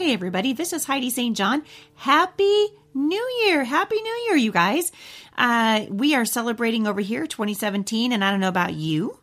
Hey, 0.00 0.14
everybody, 0.14 0.54
this 0.54 0.72
is 0.72 0.86
Heidi 0.86 1.10
St. 1.10 1.36
John. 1.36 1.62
Happy 1.94 2.68
New 2.94 3.28
Year! 3.44 3.64
Happy 3.64 4.00
New 4.00 4.16
Year, 4.28 4.36
you 4.36 4.50
guys. 4.50 4.92
Uh, 5.36 5.84
we 5.90 6.14
are 6.14 6.24
celebrating 6.24 6.86
over 6.86 7.02
here 7.02 7.26
2017, 7.26 8.10
and 8.10 8.24
I 8.24 8.30
don't 8.30 8.40
know 8.40 8.48
about 8.48 8.72
you, 8.72 9.18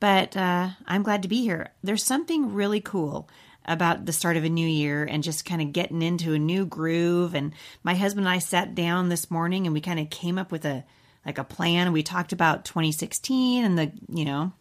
but 0.00 0.36
uh, 0.36 0.70
I'm 0.84 1.04
glad 1.04 1.22
to 1.22 1.28
be 1.28 1.42
here. 1.42 1.68
There's 1.84 2.02
something 2.02 2.52
really 2.52 2.80
cool 2.80 3.30
about 3.64 4.04
the 4.04 4.12
start 4.12 4.36
of 4.36 4.42
a 4.42 4.48
new 4.48 4.66
year 4.66 5.04
and 5.04 5.22
just 5.22 5.44
kind 5.44 5.62
of 5.62 5.72
getting 5.72 6.02
into 6.02 6.34
a 6.34 6.40
new 6.40 6.66
groove. 6.66 7.36
And 7.36 7.52
my 7.84 7.94
husband 7.94 8.26
and 8.26 8.34
I 8.34 8.40
sat 8.40 8.74
down 8.74 9.10
this 9.10 9.30
morning 9.30 9.64
and 9.64 9.72
we 9.72 9.80
kind 9.80 10.00
of 10.00 10.10
came 10.10 10.38
up 10.38 10.50
with 10.50 10.64
a 10.64 10.82
like 11.24 11.38
a 11.38 11.44
plan. 11.44 11.92
We 11.92 12.02
talked 12.02 12.32
about 12.32 12.64
2016 12.64 13.64
and 13.64 13.78
the, 13.78 13.92
you 14.08 14.24
know, 14.24 14.54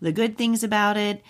the 0.00 0.10
good 0.10 0.36
things 0.36 0.64
about 0.64 0.96
it 0.96 1.22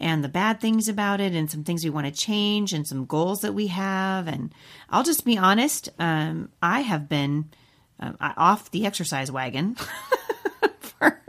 and 0.00 0.24
the 0.24 0.28
bad 0.28 0.60
things 0.60 0.88
about 0.88 1.20
it 1.20 1.34
and 1.34 1.50
some 1.50 1.62
things 1.62 1.84
we 1.84 1.90
want 1.90 2.06
to 2.06 2.12
change 2.12 2.72
and 2.72 2.86
some 2.86 3.04
goals 3.04 3.42
that 3.42 3.52
we 3.52 3.68
have. 3.68 4.26
And 4.26 4.52
I'll 4.88 5.02
just 5.02 5.24
be 5.24 5.36
honest, 5.36 5.90
um, 5.98 6.50
I 6.62 6.80
have 6.80 7.08
been 7.08 7.50
um, 8.00 8.16
off 8.20 8.70
the 8.70 8.86
exercise 8.86 9.30
wagon. 9.30 9.76
for, 10.80 11.20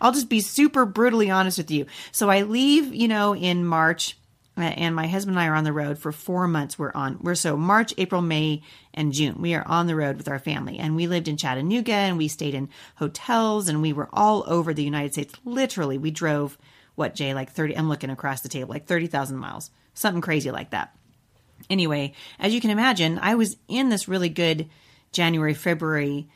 I'll 0.00 0.12
just 0.12 0.28
be 0.28 0.40
super 0.40 0.86
brutally 0.86 1.30
honest 1.30 1.58
with 1.58 1.70
you. 1.70 1.86
So 2.12 2.30
I 2.30 2.42
leave, 2.42 2.94
you 2.94 3.08
know, 3.08 3.34
in 3.34 3.64
March 3.64 4.16
uh, 4.56 4.60
and 4.60 4.94
my 4.94 5.06
husband 5.06 5.36
and 5.36 5.42
I 5.42 5.48
are 5.48 5.54
on 5.54 5.64
the 5.64 5.72
road 5.72 5.98
for 5.98 6.12
four 6.12 6.46
months. 6.46 6.78
We're 6.78 6.92
on, 6.94 7.18
we're 7.22 7.34
so 7.34 7.56
March, 7.56 7.94
April, 7.96 8.20
May, 8.20 8.62
and 8.92 9.12
June. 9.12 9.40
We 9.40 9.54
are 9.54 9.66
on 9.66 9.86
the 9.86 9.96
road 9.96 10.18
with 10.18 10.28
our 10.28 10.38
family. 10.38 10.78
And 10.78 10.94
we 10.94 11.06
lived 11.06 11.26
in 11.26 11.38
Chattanooga 11.38 11.92
and 11.92 12.18
we 12.18 12.28
stayed 12.28 12.54
in 12.54 12.68
hotels 12.96 13.68
and 13.68 13.80
we 13.80 13.92
were 13.92 14.10
all 14.12 14.44
over 14.46 14.74
the 14.74 14.84
United 14.84 15.14
States. 15.14 15.34
Literally, 15.44 15.96
we 15.96 16.10
drove, 16.10 16.58
what, 16.94 17.14
Jay, 17.14 17.34
like 17.34 17.50
30, 17.52 17.76
I'm 17.76 17.88
looking 17.88 18.10
across 18.10 18.40
the 18.40 18.48
table, 18.48 18.70
like 18.70 18.86
30,000 18.86 19.36
miles, 19.36 19.70
something 19.94 20.20
crazy 20.20 20.50
like 20.50 20.70
that. 20.70 20.94
Anyway, 21.70 22.12
as 22.38 22.52
you 22.52 22.60
can 22.60 22.70
imagine, 22.70 23.18
I 23.20 23.34
was 23.36 23.56
in 23.68 23.88
this 23.88 24.08
really 24.08 24.28
good 24.28 24.68
January, 25.12 25.54
February 25.54 26.28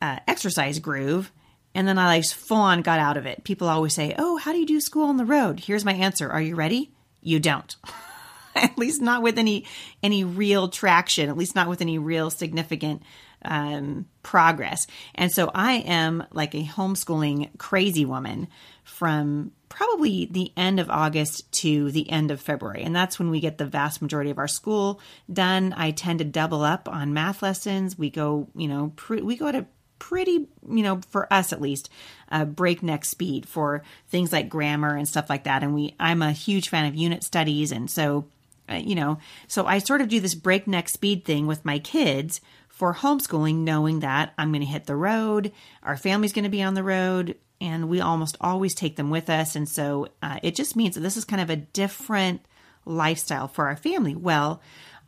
uh, 0.00 0.18
exercise 0.26 0.78
groove. 0.78 1.30
And 1.74 1.86
then 1.86 1.98
I 1.98 2.06
like 2.06 2.24
full 2.24 2.56
on 2.56 2.82
got 2.82 2.98
out 2.98 3.16
of 3.16 3.26
it. 3.26 3.44
People 3.44 3.68
always 3.68 3.94
say, 3.94 4.14
Oh, 4.18 4.38
how 4.38 4.52
do 4.52 4.58
you 4.58 4.66
do 4.66 4.80
school 4.80 5.08
on 5.08 5.18
the 5.18 5.24
road? 5.24 5.60
Here's 5.60 5.84
my 5.84 5.92
answer. 5.92 6.28
Are 6.28 6.42
you 6.42 6.56
ready? 6.56 6.90
you 7.22 7.40
don't. 7.40 7.76
at 8.54 8.76
least 8.76 9.00
not 9.00 9.22
with 9.22 9.38
any 9.38 9.64
any 10.02 10.24
real 10.24 10.68
traction, 10.68 11.28
at 11.28 11.36
least 11.36 11.54
not 11.54 11.68
with 11.68 11.80
any 11.80 11.98
real 11.98 12.30
significant 12.30 13.02
um, 13.44 14.06
progress. 14.22 14.86
And 15.14 15.30
so 15.30 15.50
I 15.54 15.74
am 15.74 16.24
like 16.32 16.54
a 16.54 16.64
homeschooling 16.64 17.56
crazy 17.58 18.04
woman 18.04 18.48
from 18.84 19.52
probably 19.70 20.26
the 20.26 20.52
end 20.56 20.78
of 20.78 20.90
August 20.90 21.50
to 21.52 21.90
the 21.92 22.10
end 22.10 22.30
of 22.30 22.40
February. 22.40 22.82
And 22.82 22.94
that's 22.94 23.18
when 23.18 23.30
we 23.30 23.40
get 23.40 23.56
the 23.56 23.64
vast 23.64 24.02
majority 24.02 24.30
of 24.30 24.36
our 24.36 24.48
school 24.48 25.00
done. 25.32 25.72
I 25.74 25.92
tend 25.92 26.18
to 26.18 26.24
double 26.26 26.62
up 26.62 26.88
on 26.88 27.14
math 27.14 27.40
lessons. 27.40 27.96
We 27.96 28.10
go, 28.10 28.48
you 28.54 28.68
know, 28.68 28.92
pre- 28.96 29.22
we 29.22 29.36
go 29.36 29.50
to 29.50 29.64
pretty, 29.98 30.48
you 30.68 30.82
know, 30.82 31.00
for 31.10 31.32
us 31.32 31.52
at 31.52 31.60
least, 31.60 31.88
uh, 32.32 32.44
breakneck 32.44 33.04
speed 33.04 33.46
for 33.46 33.82
things 34.08 34.32
like 34.32 34.48
grammar 34.48 34.96
and 34.96 35.08
stuff 35.08 35.30
like 35.30 35.44
that. 35.44 35.62
And 35.62 35.74
we, 35.74 35.94
I'm 36.00 36.22
a 36.22 36.32
huge 36.32 36.68
fan 36.68 36.86
of 36.86 36.96
unit 36.96 37.22
studies, 37.22 37.70
and 37.70 37.88
so, 37.88 38.26
uh, 38.68 38.74
you 38.74 38.94
know, 38.94 39.18
so 39.46 39.66
I 39.66 39.78
sort 39.78 40.00
of 40.00 40.08
do 40.08 40.18
this 40.18 40.34
breakneck 40.34 40.88
speed 40.88 41.24
thing 41.24 41.46
with 41.46 41.64
my 41.64 41.78
kids 41.78 42.40
for 42.80 42.94
homeschooling, 42.94 43.56
knowing 43.56 44.00
that 44.00 44.32
I'm 44.38 44.52
going 44.52 44.62
to 44.62 44.66
hit 44.66 44.86
the 44.86 44.96
road, 44.96 45.52
our 45.82 45.98
family's 45.98 46.32
going 46.32 46.44
to 46.44 46.48
be 46.48 46.62
on 46.62 46.72
the 46.72 46.82
road, 46.82 47.36
and 47.60 47.90
we 47.90 48.00
almost 48.00 48.38
always 48.40 48.74
take 48.74 48.96
them 48.96 49.10
with 49.10 49.28
us, 49.28 49.54
and 49.54 49.68
so 49.68 50.08
uh, 50.22 50.38
it 50.42 50.54
just 50.54 50.76
means 50.76 50.94
that 50.94 51.02
this 51.02 51.18
is 51.18 51.26
kind 51.26 51.42
of 51.42 51.50
a 51.50 51.56
different 51.56 52.40
lifestyle 52.86 53.48
for 53.48 53.68
our 53.68 53.76
family. 53.76 54.16
Well. 54.16 54.60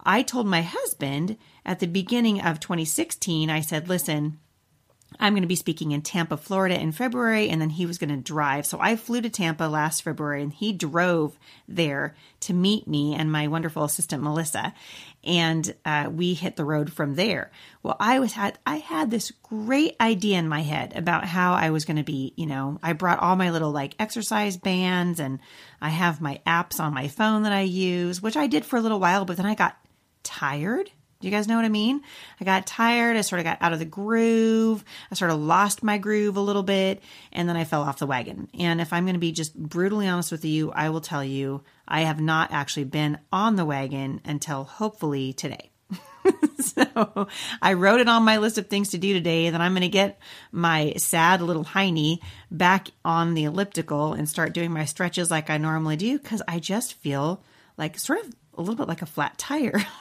I 0.04 0.22
told 0.22 0.48
my 0.48 0.62
husband 0.62 1.36
at 1.64 1.78
the 1.78 1.86
beginning 1.86 2.40
of 2.40 2.58
2016, 2.58 3.48
I 3.48 3.60
said, 3.60 3.88
listen, 3.88 4.40
I'm 5.20 5.32
going 5.32 5.42
to 5.42 5.48
be 5.48 5.56
speaking 5.56 5.92
in 5.92 6.02
Tampa, 6.02 6.36
Florida 6.36 6.80
in 6.80 6.92
February, 6.92 7.48
and 7.48 7.60
then 7.60 7.70
he 7.70 7.86
was 7.86 7.98
going 7.98 8.10
to 8.10 8.16
drive. 8.16 8.66
So 8.66 8.78
I 8.80 8.96
flew 8.96 9.20
to 9.20 9.30
Tampa 9.30 9.64
last 9.64 10.02
February 10.02 10.42
and 10.42 10.52
he 10.52 10.72
drove 10.72 11.38
there 11.68 12.14
to 12.40 12.52
meet 12.52 12.86
me 12.86 13.14
and 13.14 13.30
my 13.30 13.48
wonderful 13.48 13.84
assistant, 13.84 14.22
Melissa. 14.22 14.74
And 15.24 15.74
uh, 15.84 16.10
we 16.12 16.34
hit 16.34 16.56
the 16.56 16.64
road 16.64 16.92
from 16.92 17.14
there. 17.14 17.50
Well, 17.82 17.96
I 18.00 18.18
was 18.18 18.32
had 18.32 18.58
I 18.66 18.76
had 18.76 19.10
this 19.10 19.30
great 19.42 19.96
idea 20.00 20.38
in 20.38 20.48
my 20.48 20.62
head 20.62 20.96
about 20.96 21.24
how 21.24 21.54
I 21.54 21.70
was 21.70 21.84
going 21.84 21.96
to 21.96 22.02
be. 22.02 22.32
You 22.36 22.46
know, 22.46 22.78
I 22.82 22.92
brought 22.92 23.20
all 23.20 23.36
my 23.36 23.50
little 23.50 23.70
like 23.70 23.94
exercise 24.00 24.56
bands, 24.56 25.20
and 25.20 25.38
I 25.80 25.90
have 25.90 26.20
my 26.20 26.40
apps 26.46 26.80
on 26.80 26.94
my 26.94 27.06
phone 27.08 27.44
that 27.44 27.52
I 27.52 27.62
use, 27.62 28.20
which 28.20 28.36
I 28.36 28.48
did 28.48 28.64
for 28.64 28.76
a 28.76 28.80
little 28.80 29.00
while, 29.00 29.24
but 29.24 29.36
then 29.36 29.46
I 29.46 29.54
got 29.54 29.76
tired 30.24 30.90
do 31.22 31.28
you 31.28 31.32
guys 31.32 31.46
know 31.46 31.54
what 31.54 31.64
I 31.64 31.68
mean? 31.68 32.02
I 32.40 32.44
got 32.44 32.66
tired. 32.66 33.16
I 33.16 33.20
sort 33.20 33.38
of 33.38 33.44
got 33.44 33.58
out 33.62 33.72
of 33.72 33.78
the 33.78 33.84
groove. 33.84 34.84
I 35.08 35.14
sort 35.14 35.30
of 35.30 35.40
lost 35.40 35.84
my 35.84 35.96
groove 35.96 36.36
a 36.36 36.40
little 36.40 36.64
bit 36.64 37.00
and 37.32 37.48
then 37.48 37.56
I 37.56 37.62
fell 37.62 37.82
off 37.82 38.00
the 38.00 38.08
wagon. 38.08 38.48
And 38.58 38.80
if 38.80 38.92
I'm 38.92 39.04
going 39.04 39.14
to 39.14 39.20
be 39.20 39.30
just 39.30 39.56
brutally 39.56 40.08
honest 40.08 40.32
with 40.32 40.44
you, 40.44 40.72
I 40.72 40.90
will 40.90 41.00
tell 41.00 41.22
you 41.22 41.62
I 41.86 42.00
have 42.00 42.20
not 42.20 42.50
actually 42.50 42.84
been 42.84 43.18
on 43.32 43.54
the 43.54 43.64
wagon 43.64 44.20
until 44.24 44.64
hopefully 44.64 45.32
today. 45.32 45.70
so 46.58 47.28
I 47.60 47.74
wrote 47.74 48.00
it 48.00 48.08
on 48.08 48.24
my 48.24 48.38
list 48.38 48.58
of 48.58 48.66
things 48.66 48.90
to 48.90 48.98
do 48.98 49.12
today. 49.12 49.48
Then 49.50 49.62
I'm 49.62 49.72
going 49.72 49.82
to 49.82 49.88
get 49.88 50.18
my 50.50 50.94
sad 50.96 51.40
little 51.40 51.64
hiney 51.64 52.18
back 52.50 52.88
on 53.04 53.34
the 53.34 53.44
elliptical 53.44 54.12
and 54.12 54.28
start 54.28 54.54
doing 54.54 54.72
my 54.72 54.86
stretches 54.86 55.30
like 55.30 55.50
I 55.50 55.58
normally 55.58 55.96
do 55.96 56.18
because 56.18 56.42
I 56.48 56.58
just 56.58 56.94
feel 56.94 57.44
like 57.78 57.96
sort 57.96 58.24
of 58.24 58.34
a 58.54 58.60
little 58.60 58.74
bit 58.74 58.88
like 58.88 59.02
a 59.02 59.06
flat 59.06 59.38
tire. 59.38 59.84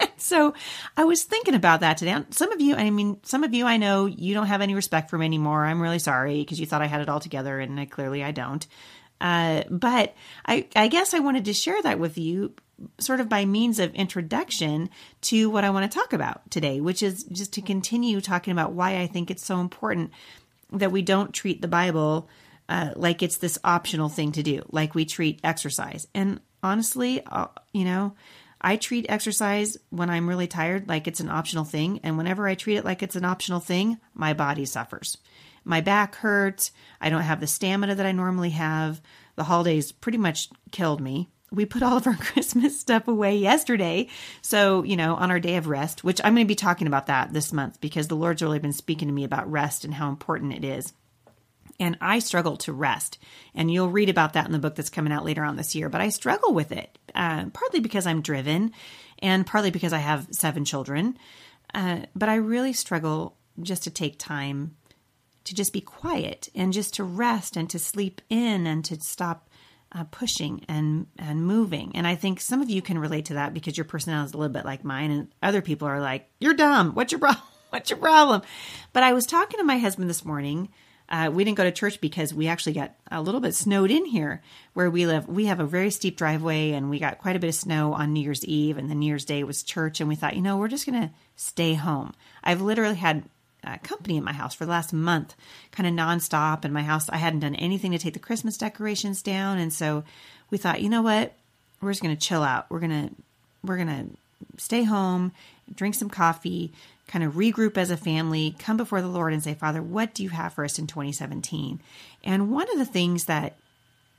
so 0.16 0.54
I 0.96 1.04
was 1.04 1.24
thinking 1.24 1.54
about 1.54 1.80
that 1.80 1.96
today. 1.96 2.16
Some 2.30 2.52
of 2.52 2.60
you, 2.60 2.74
I 2.76 2.90
mean, 2.90 3.18
some 3.22 3.44
of 3.44 3.54
you 3.54 3.66
I 3.66 3.76
know 3.76 4.06
you 4.06 4.34
don't 4.34 4.46
have 4.46 4.60
any 4.60 4.74
respect 4.74 5.10
for 5.10 5.18
me 5.18 5.26
anymore. 5.26 5.64
I'm 5.64 5.80
really 5.80 5.98
sorry 5.98 6.40
because 6.40 6.60
you 6.60 6.66
thought 6.66 6.82
I 6.82 6.86
had 6.86 7.00
it 7.00 7.08
all 7.08 7.20
together 7.20 7.58
and 7.60 7.78
I, 7.78 7.86
clearly 7.86 8.22
I 8.22 8.30
don't. 8.32 8.66
Uh, 9.20 9.64
but 9.68 10.14
I, 10.46 10.66
I 10.74 10.88
guess 10.88 11.12
I 11.12 11.18
wanted 11.18 11.44
to 11.44 11.52
share 11.52 11.80
that 11.82 11.98
with 11.98 12.16
you 12.16 12.54
sort 12.98 13.20
of 13.20 13.28
by 13.28 13.44
means 13.44 13.78
of 13.78 13.94
introduction 13.94 14.88
to 15.20 15.50
what 15.50 15.64
I 15.64 15.70
want 15.70 15.90
to 15.90 15.98
talk 15.98 16.12
about 16.12 16.50
today, 16.50 16.80
which 16.80 17.02
is 17.02 17.24
just 17.24 17.52
to 17.54 17.62
continue 17.62 18.20
talking 18.20 18.52
about 18.52 18.72
why 18.72 18.98
I 18.98 19.06
think 19.06 19.30
it's 19.30 19.44
so 19.44 19.60
important 19.60 20.12
that 20.72 20.92
we 20.92 21.02
don't 21.02 21.34
treat 21.34 21.60
the 21.60 21.68
Bible 21.68 22.28
uh, 22.68 22.92
like 22.94 23.22
it's 23.22 23.38
this 23.38 23.58
optional 23.64 24.08
thing 24.08 24.32
to 24.32 24.42
do, 24.42 24.62
like 24.70 24.94
we 24.94 25.04
treat 25.04 25.40
exercise. 25.42 26.06
And 26.14 26.40
honestly, 26.62 27.20
uh, 27.26 27.48
you 27.72 27.84
know, 27.84 28.14
I 28.60 28.76
treat 28.76 29.06
exercise 29.08 29.76
when 29.90 30.10
I'm 30.10 30.28
really 30.28 30.46
tired 30.46 30.88
like 30.88 31.06
it's 31.06 31.20
an 31.20 31.30
optional 31.30 31.64
thing. 31.64 32.00
And 32.02 32.18
whenever 32.18 32.46
I 32.46 32.54
treat 32.54 32.76
it 32.76 32.84
like 32.84 33.02
it's 33.02 33.16
an 33.16 33.24
optional 33.24 33.60
thing, 33.60 33.98
my 34.14 34.32
body 34.32 34.64
suffers. 34.64 35.16
My 35.64 35.80
back 35.80 36.16
hurts. 36.16 36.70
I 37.00 37.10
don't 37.10 37.22
have 37.22 37.40
the 37.40 37.46
stamina 37.46 37.94
that 37.94 38.06
I 38.06 38.12
normally 38.12 38.50
have. 38.50 39.00
The 39.36 39.44
holidays 39.44 39.92
pretty 39.92 40.18
much 40.18 40.48
killed 40.70 41.00
me. 41.00 41.30
We 41.52 41.66
put 41.66 41.82
all 41.82 41.96
of 41.96 42.06
our 42.06 42.14
Christmas 42.20 42.78
stuff 42.78 43.08
away 43.08 43.36
yesterday. 43.36 44.08
So, 44.42 44.82
you 44.82 44.96
know, 44.96 45.14
on 45.16 45.30
our 45.30 45.40
day 45.40 45.56
of 45.56 45.66
rest, 45.66 46.04
which 46.04 46.20
I'm 46.22 46.34
going 46.34 46.46
to 46.46 46.48
be 46.48 46.54
talking 46.54 46.86
about 46.86 47.06
that 47.06 47.32
this 47.32 47.52
month 47.52 47.80
because 47.80 48.08
the 48.08 48.16
Lord's 48.16 48.42
really 48.42 48.58
been 48.58 48.72
speaking 48.72 49.08
to 49.08 49.14
me 49.14 49.24
about 49.24 49.50
rest 49.50 49.84
and 49.84 49.94
how 49.94 50.08
important 50.08 50.52
it 50.52 50.64
is 50.64 50.92
and 51.80 51.96
I 52.00 52.18
struggle 52.18 52.56
to 52.58 52.72
rest. 52.72 53.18
And 53.54 53.72
you'll 53.72 53.90
read 53.90 54.10
about 54.10 54.34
that 54.34 54.46
in 54.46 54.52
the 54.52 54.58
book 54.58 54.76
that's 54.76 54.90
coming 54.90 55.12
out 55.12 55.24
later 55.24 55.42
on 55.42 55.56
this 55.56 55.74
year. 55.74 55.88
But 55.88 56.02
I 56.02 56.10
struggle 56.10 56.52
with 56.52 56.70
it, 56.70 56.98
uh, 57.14 57.46
partly 57.52 57.80
because 57.80 58.06
I'm 58.06 58.20
driven, 58.20 58.72
and 59.18 59.46
partly 59.46 59.70
because 59.70 59.92
I 59.92 59.98
have 59.98 60.28
seven 60.30 60.64
children. 60.64 61.18
Uh, 61.74 62.00
but 62.14 62.28
I 62.28 62.36
really 62.36 62.74
struggle 62.74 63.36
just 63.60 63.82
to 63.84 63.90
take 63.90 64.18
time 64.18 64.76
to 65.44 65.54
just 65.54 65.72
be 65.72 65.80
quiet 65.80 66.48
and 66.54 66.72
just 66.72 66.94
to 66.94 67.04
rest 67.04 67.56
and 67.56 67.68
to 67.70 67.78
sleep 67.78 68.20
in 68.28 68.66
and 68.66 68.84
to 68.84 69.00
stop 69.00 69.48
uh, 69.92 70.04
pushing 70.04 70.64
and 70.68 71.06
and 71.18 71.44
moving. 71.44 71.92
And 71.94 72.06
I 72.06 72.14
think 72.14 72.40
some 72.40 72.62
of 72.62 72.70
you 72.70 72.82
can 72.82 72.98
relate 72.98 73.24
to 73.26 73.34
that 73.34 73.54
because 73.54 73.76
your 73.76 73.84
personality 73.84 74.26
is 74.26 74.34
a 74.34 74.38
little 74.38 74.52
bit 74.52 74.64
like 74.64 74.84
mine, 74.84 75.10
and 75.10 75.28
other 75.42 75.62
people 75.62 75.88
are 75.88 76.00
like, 76.00 76.28
"You're 76.38 76.54
dumb. 76.54 76.94
What's 76.94 77.10
your 77.10 77.18
problem? 77.18 77.44
What's 77.70 77.90
your 77.90 77.98
problem?" 77.98 78.42
But 78.92 79.02
I 79.02 79.12
was 79.12 79.26
talking 79.26 79.58
to 79.58 79.64
my 79.64 79.78
husband 79.78 80.08
this 80.08 80.24
morning 80.24 80.68
uh, 81.10 81.30
we 81.32 81.42
didn't 81.44 81.56
go 81.56 81.64
to 81.64 81.72
church 81.72 82.00
because 82.00 82.32
we 82.32 82.46
actually 82.46 82.74
got 82.74 82.92
a 83.10 83.20
little 83.20 83.40
bit 83.40 83.54
snowed 83.54 83.90
in 83.90 84.04
here 84.04 84.42
where 84.74 84.88
we 84.88 85.06
live. 85.06 85.28
We 85.28 85.46
have 85.46 85.58
a 85.58 85.66
very 85.66 85.90
steep 85.90 86.16
driveway 86.16 86.70
and 86.70 86.88
we 86.88 87.00
got 87.00 87.18
quite 87.18 87.34
a 87.34 87.40
bit 87.40 87.48
of 87.48 87.54
snow 87.54 87.92
on 87.92 88.12
New 88.12 88.22
Year's 88.22 88.44
Eve 88.44 88.78
and 88.78 88.88
the 88.88 88.94
New 88.94 89.06
Year's 89.06 89.24
Day 89.24 89.42
was 89.42 89.64
church. 89.64 90.00
And 90.00 90.08
we 90.08 90.14
thought, 90.14 90.36
you 90.36 90.42
know, 90.42 90.56
we're 90.56 90.68
just 90.68 90.86
going 90.86 91.00
to 91.00 91.10
stay 91.34 91.74
home. 91.74 92.14
I've 92.44 92.60
literally 92.60 92.94
had 92.94 93.24
uh, 93.64 93.78
company 93.82 94.16
in 94.16 94.24
my 94.24 94.32
house 94.32 94.54
for 94.54 94.64
the 94.64 94.70
last 94.70 94.92
month, 94.92 95.34
kind 95.72 95.86
of 95.88 95.94
nonstop. 95.94 96.64
In 96.64 96.72
my 96.72 96.82
house, 96.82 97.08
I 97.08 97.16
hadn't 97.16 97.40
done 97.40 97.56
anything 97.56 97.90
to 97.90 97.98
take 97.98 98.14
the 98.14 98.20
Christmas 98.20 98.56
decorations 98.56 99.20
down. 99.20 99.58
And 99.58 99.72
so 99.72 100.04
we 100.48 100.58
thought, 100.58 100.80
you 100.80 100.88
know 100.88 101.02
what? 101.02 101.34
We're 101.80 101.90
just 101.90 102.02
going 102.02 102.16
to 102.16 102.20
chill 102.20 102.44
out. 102.44 102.70
We're 102.70 102.80
going 102.80 103.08
to, 103.08 103.14
we're 103.64 103.76
going 103.76 103.88
to 103.88 104.62
stay 104.62 104.84
home, 104.84 105.32
drink 105.74 105.96
some 105.96 106.08
coffee, 106.08 106.72
kind 107.10 107.24
of 107.24 107.34
regroup 107.34 107.76
as 107.76 107.90
a 107.90 107.96
family, 107.96 108.54
come 108.58 108.76
before 108.76 109.02
the 109.02 109.08
Lord 109.08 109.32
and 109.32 109.42
say, 109.42 109.54
Father, 109.54 109.82
what 109.82 110.14
do 110.14 110.22
you 110.22 110.28
have 110.28 110.54
for 110.54 110.64
us 110.64 110.78
in 110.78 110.86
2017? 110.86 111.80
And 112.22 112.52
one 112.52 112.70
of 112.70 112.78
the 112.78 112.84
things 112.84 113.24
that 113.24 113.56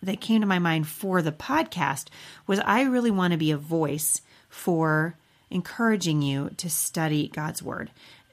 that 0.04 0.20
came 0.20 0.42
to 0.42 0.48
my 0.48 0.60
mind 0.60 0.88
for 0.88 1.22
the 1.22 1.32
podcast 1.32 2.08
was 2.48 2.60
I 2.60 2.82
really 2.82 3.12
want 3.12 3.32
to 3.32 3.38
be 3.38 3.52
a 3.52 3.58
voice 3.58 4.22
for 4.50 5.16
encouraging 5.52 6.24
you 6.24 6.50
to 6.58 6.70
study 6.70 7.28
God's 7.28 7.62
Word, 7.62 7.92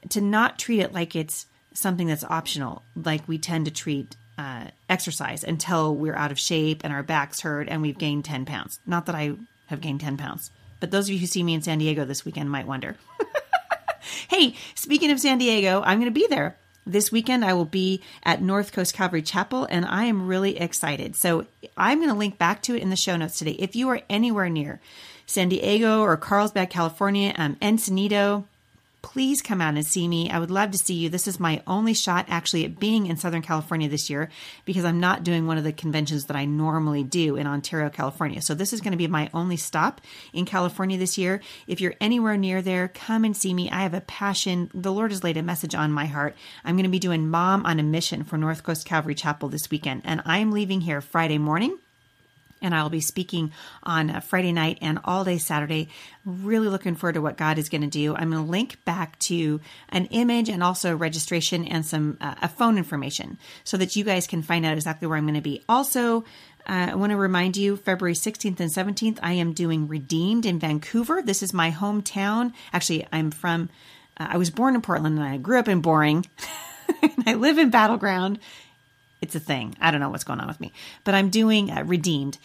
to 0.09 0.19
not 0.19 0.57
treat 0.57 0.79
it 0.79 0.93
like 0.93 1.15
it's 1.15 1.45
something 1.73 2.07
that's 2.07 2.23
optional, 2.23 2.81
like 2.95 3.27
we 3.27 3.37
tend 3.37 3.65
to 3.65 3.71
treat 3.71 4.17
uh, 4.39 4.65
exercise 4.89 5.43
until 5.43 5.95
we're 5.95 6.15
out 6.15 6.31
of 6.31 6.39
shape 6.39 6.81
and 6.83 6.91
our 6.91 7.03
backs 7.03 7.41
hurt 7.41 7.69
and 7.69 7.81
we've 7.81 7.99
gained 7.99 8.25
10 8.25 8.45
pounds. 8.45 8.79
Not 8.87 9.05
that 9.05 9.15
I 9.15 9.35
have 9.67 9.79
gained 9.79 10.01
10 10.01 10.17
pounds, 10.17 10.49
but 10.79 10.89
those 10.89 11.07
of 11.07 11.13
you 11.13 11.19
who 11.19 11.27
see 11.27 11.43
me 11.43 11.53
in 11.53 11.61
San 11.61 11.77
Diego 11.77 12.03
this 12.03 12.25
weekend 12.25 12.49
might 12.49 12.67
wonder. 12.67 12.97
hey, 14.29 14.55
speaking 14.75 15.11
of 15.11 15.19
San 15.19 15.37
Diego, 15.37 15.81
I'm 15.85 15.99
going 15.99 16.11
to 16.11 16.19
be 16.19 16.27
there. 16.27 16.57
This 16.85 17.11
weekend, 17.11 17.45
I 17.45 17.53
will 17.53 17.65
be 17.65 18.01
at 18.23 18.41
North 18.41 18.71
Coast 18.71 18.95
Calvary 18.95 19.21
Chapel, 19.21 19.65
and 19.69 19.85
I 19.85 20.05
am 20.05 20.27
really 20.27 20.57
excited. 20.57 21.15
So, 21.15 21.45
I'm 21.77 21.99
going 21.99 22.09
to 22.09 22.15
link 22.15 22.37
back 22.37 22.63
to 22.63 22.75
it 22.75 22.81
in 22.81 22.89
the 22.89 22.95
show 22.95 23.15
notes 23.15 23.37
today. 23.37 23.55
If 23.59 23.75
you 23.75 23.89
are 23.89 24.01
anywhere 24.09 24.49
near 24.49 24.79
San 25.27 25.49
Diego 25.49 26.01
or 26.01 26.17
Carlsbad, 26.17 26.71
California, 26.71 27.33
um, 27.37 27.57
Encinitas, 27.57 28.45
please 29.01 29.41
come 29.41 29.61
out 29.61 29.75
and 29.75 29.85
see 29.85 30.07
me. 30.07 30.29
I 30.29 30.39
would 30.39 30.51
love 30.51 30.71
to 30.71 30.77
see 30.77 30.93
you. 30.93 31.09
This 31.09 31.27
is 31.27 31.39
my 31.39 31.61
only 31.67 31.93
shot 31.93 32.25
actually 32.27 32.65
at 32.65 32.79
being 32.79 33.05
in 33.07 33.17
Southern 33.17 33.41
California 33.41 33.89
this 33.89 34.09
year 34.09 34.29
because 34.65 34.85
I'm 34.85 34.99
not 34.99 35.23
doing 35.23 35.47
one 35.47 35.57
of 35.57 35.63
the 35.63 35.73
conventions 35.73 36.25
that 36.25 36.35
I 36.35 36.45
normally 36.45 37.03
do 37.03 37.35
in 37.35 37.47
Ontario, 37.47 37.89
California. 37.89 38.41
So 38.41 38.53
this 38.53 38.73
is 38.73 38.81
going 38.81 38.91
to 38.91 38.97
be 38.97 39.07
my 39.07 39.29
only 39.33 39.57
stop 39.57 40.01
in 40.33 40.45
California 40.45 40.97
this 40.97 41.17
year. 41.17 41.41
If 41.67 41.81
you're 41.81 41.95
anywhere 42.01 42.37
near 42.37 42.61
there, 42.61 42.87
come 42.87 43.23
and 43.23 43.35
see 43.35 43.53
me. 43.53 43.69
I 43.69 43.83
have 43.83 43.93
a 43.93 44.01
passion. 44.01 44.69
The 44.73 44.91
Lord 44.91 45.11
has 45.11 45.23
laid 45.23 45.37
a 45.37 45.43
message 45.43 45.75
on 45.75 45.91
my 45.91 46.05
heart. 46.05 46.35
I'm 46.63 46.75
going 46.75 46.83
to 46.83 46.89
be 46.89 46.99
doing 46.99 47.29
Mom 47.29 47.65
on 47.65 47.79
a 47.79 47.83
Mission 47.83 48.23
for 48.23 48.37
North 48.37 48.63
Coast 48.63 48.85
Calvary 48.85 49.15
Chapel 49.15 49.49
this 49.49 49.69
weekend, 49.69 50.01
and 50.05 50.21
I'm 50.25 50.51
leaving 50.51 50.81
here 50.81 51.01
Friday 51.01 51.37
morning 51.37 51.77
and 52.61 52.75
I'll 52.75 52.89
be 52.89 53.01
speaking 53.01 53.51
on 53.83 54.21
Friday 54.21 54.51
night 54.51 54.77
and 54.81 54.99
all 55.03 55.23
day 55.23 55.37
Saturday. 55.37 55.89
Really 56.25 56.67
looking 56.67 56.95
forward 56.95 57.13
to 57.13 57.21
what 57.21 57.37
God 57.37 57.57
is 57.57 57.69
going 57.69 57.81
to 57.81 57.87
do. 57.87 58.15
I'm 58.15 58.31
going 58.31 58.43
to 58.43 58.51
link 58.51 58.83
back 58.85 59.17
to 59.19 59.61
an 59.89 60.05
image 60.07 60.49
and 60.49 60.63
also 60.63 60.95
registration 60.95 61.65
and 61.65 61.85
some 61.85 62.17
uh, 62.21 62.35
a 62.41 62.47
phone 62.47 62.77
information 62.77 63.37
so 63.63 63.77
that 63.77 63.95
you 63.95 64.03
guys 64.03 64.27
can 64.27 64.41
find 64.41 64.65
out 64.65 64.73
exactly 64.73 65.07
where 65.07 65.17
I'm 65.17 65.25
going 65.25 65.35
to 65.35 65.41
be. 65.41 65.63
Also, 65.67 66.25
uh, 66.67 66.89
I 66.91 66.95
want 66.95 67.11
to 67.11 67.17
remind 67.17 67.57
you, 67.57 67.77
February 67.77 68.13
16th 68.13 68.59
and 68.59 68.71
17th, 68.71 69.19
I 69.23 69.33
am 69.33 69.53
doing 69.53 69.87
Redeemed 69.87 70.45
in 70.45 70.59
Vancouver. 70.59 71.21
This 71.21 71.41
is 71.41 71.53
my 71.53 71.71
hometown. 71.71 72.53
Actually, 72.73 73.07
I'm 73.11 73.31
from. 73.31 73.69
Uh, 74.17 74.27
I 74.31 74.37
was 74.37 74.49
born 74.49 74.75
in 74.75 74.81
Portland 74.81 75.17
and 75.17 75.27
I 75.27 75.37
grew 75.37 75.59
up 75.59 75.67
in 75.67 75.81
Boring. 75.81 76.25
and 77.01 77.23
I 77.25 77.35
live 77.35 77.57
in 77.57 77.69
Battleground 77.69 78.39
it's 79.21 79.35
a 79.35 79.39
thing. 79.39 79.75
I 79.79 79.91
don't 79.91 79.99
know 79.99 80.09
what's 80.09 80.23
going 80.23 80.39
on 80.39 80.47
with 80.47 80.59
me, 80.59 80.71
but 81.03 81.15
I'm 81.15 81.29
doing 81.29 81.71
uh, 81.71 81.83
Redeemed 81.83 82.37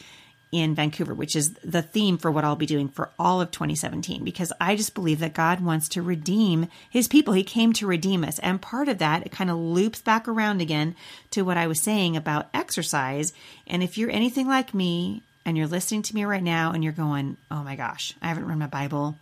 in 0.55 0.75
Vancouver, 0.75 1.15
which 1.15 1.35
is 1.35 1.53
the 1.65 1.83
theme 1.83 2.17
for 2.17 2.31
what 2.31 2.45
I'll 2.45 2.55
be 2.55 2.65
doing 2.65 2.89
for 2.89 3.11
all 3.19 3.41
of 3.41 3.51
2017, 3.51 4.23
because 4.23 4.53
I 4.61 4.77
just 4.77 4.95
believe 4.95 5.19
that 5.19 5.35
God 5.35 5.61
wants 5.61 5.89
to 5.91 6.03
redeem 6.03 6.69
his 6.89 7.09
people. 7.09 7.35
He 7.35 7.43
came 7.43 7.73
to 7.73 7.89
redeem 7.89 8.23
us. 8.23 8.39
And 8.39 8.63
part 8.63 8.89
of 8.89 8.99
that, 8.99 9.27
it 9.27 9.33
kind 9.33 9.51
of 9.51 9.57
loops 9.57 10.01
back 10.01 10.29
around 10.29 10.63
again 10.63 10.95
to 11.33 11.43
what 11.43 11.57
I 11.57 11.67
was 11.67 11.81
saying 11.81 12.17
about 12.17 12.51
exercise. 12.55 13.33
And 13.67 13.83
if 13.83 13.99
you're 13.99 14.11
anything 14.11 14.47
like 14.47 14.73
me 14.73 15.23
and 15.45 15.57
you're 15.57 15.67
listening 15.67 16.03
to 16.03 16.15
me 16.15 16.25
right 16.25 16.43
now 16.43 16.71
and 16.71 16.85
you're 16.85 16.93
going, 16.93 17.37
oh 17.51 17.65
my 17.65 17.75
gosh, 17.75 18.15
I 18.23 18.29
haven't 18.29 18.47
read 18.47 18.59
my 18.59 18.69
Bible 18.69 19.19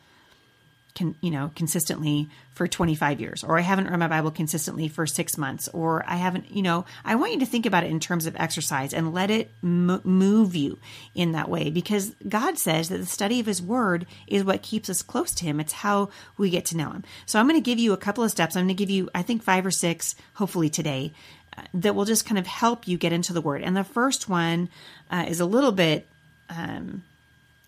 can 0.94 1.14
you 1.20 1.30
know 1.30 1.50
consistently 1.54 2.28
for 2.50 2.66
25 2.66 3.20
years 3.20 3.42
or 3.42 3.58
i 3.58 3.62
haven't 3.62 3.88
read 3.88 3.98
my 3.98 4.08
bible 4.08 4.30
consistently 4.30 4.88
for 4.88 5.06
six 5.06 5.38
months 5.38 5.68
or 5.72 6.04
i 6.06 6.16
haven't 6.16 6.50
you 6.50 6.62
know 6.62 6.84
i 7.04 7.14
want 7.14 7.32
you 7.32 7.38
to 7.38 7.46
think 7.46 7.64
about 7.64 7.84
it 7.84 7.90
in 7.90 8.00
terms 8.00 8.26
of 8.26 8.36
exercise 8.36 8.92
and 8.92 9.14
let 9.14 9.30
it 9.30 9.50
m- 9.62 10.00
move 10.04 10.54
you 10.54 10.78
in 11.14 11.32
that 11.32 11.48
way 11.48 11.70
because 11.70 12.14
god 12.28 12.58
says 12.58 12.88
that 12.88 12.98
the 12.98 13.06
study 13.06 13.40
of 13.40 13.46
his 13.46 13.62
word 13.62 14.06
is 14.26 14.44
what 14.44 14.62
keeps 14.62 14.90
us 14.90 15.02
close 15.02 15.32
to 15.32 15.44
him. 15.44 15.60
It's 15.60 15.72
how 15.72 16.10
we 16.36 16.50
get 16.50 16.64
to 16.66 16.76
know 16.76 16.90
him. 16.90 17.04
So 17.26 17.38
i'm 17.38 17.48
going 17.48 17.60
to 17.60 17.64
give 17.64 17.78
you 17.78 17.92
a 17.92 17.98
couple 17.98 18.24
of 18.24 18.30
steps. 18.30 18.56
I'm 18.56 18.64
going 18.64 18.76
to 18.76 18.82
give 18.82 18.90
you 18.90 19.08
i 19.14 19.22
think 19.22 19.42
five 19.42 19.64
or 19.64 19.70
six 19.70 20.14
hopefully 20.34 20.68
today 20.68 21.12
uh, 21.56 21.62
that 21.74 21.94
will 21.94 22.04
just 22.04 22.26
kind 22.26 22.38
of 22.38 22.46
help 22.46 22.88
you 22.88 22.96
get 22.96 23.12
into 23.12 23.32
the 23.32 23.40
word. 23.40 23.62
And 23.62 23.76
the 23.76 23.84
first 23.84 24.28
one 24.28 24.68
uh, 25.10 25.24
is 25.28 25.40
a 25.40 25.44
little 25.46 25.72
bit 25.72 26.08
um, 26.48 27.02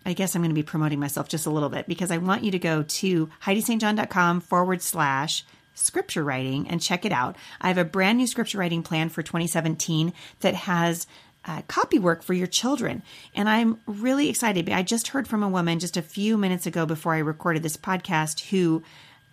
I 0.07 0.13
guess 0.13 0.35
I'm 0.35 0.43
going 0.43 0.51
to 0.51 0.55
be 0.55 0.63
promoting 0.63 1.01
myself 1.01 1.29
just 1.29 1.47
a 1.47 1.51
little 1.51 1.69
bit 1.69 1.87
because 1.87 2.11
I 2.11 2.19
want 2.19 2.45
you 2.45 2.51
to 2.51 2.59
go 2.59 2.83
to 2.83 3.31
HeidiSt.John.com 3.45 4.41
forward 4.41 4.83
slash 4.83 5.45
scripture 5.75 6.23
writing 6.23 6.69
and 6.69 6.81
check 6.81 7.05
it 7.05 7.13
out. 7.13 7.37
I 7.61 7.69
have 7.69 7.79
a 7.79 7.85
brand 7.85 8.19
new 8.19 8.27
scripture 8.27 8.59
writing 8.59 8.83
plan 8.83 9.09
for 9.09 9.23
2017 9.23 10.13
that 10.41 10.55
has 10.55 11.07
uh, 11.47 11.63
copy 11.69 11.99
work 11.99 12.23
for 12.23 12.33
your 12.33 12.47
children. 12.47 13.03
And 13.35 13.49
I'm 13.49 13.81
really 13.87 14.29
excited. 14.29 14.71
I 14.71 14.83
just 14.83 15.09
heard 15.09 15.29
from 15.29 15.43
a 15.43 15.49
woman 15.49 15.79
just 15.79 15.97
a 15.97 16.03
few 16.03 16.39
minutes 16.39 16.67
ago 16.67 16.87
before 16.87 17.15
I 17.15 17.19
recorded 17.19 17.63
this 17.63 17.77
podcast 17.77 18.49
who 18.51 18.83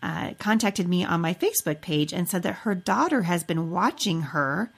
uh, 0.03 0.33
contacted 0.39 0.87
me 0.87 1.05
on 1.05 1.21
my 1.21 1.33
Facebook 1.33 1.81
page 1.81 2.11
and 2.11 2.27
said 2.27 2.43
that 2.43 2.55
her 2.55 2.75
daughter 2.75 3.23
has 3.23 3.43
been 3.43 3.69
watching 3.69 4.21
her 4.21 4.71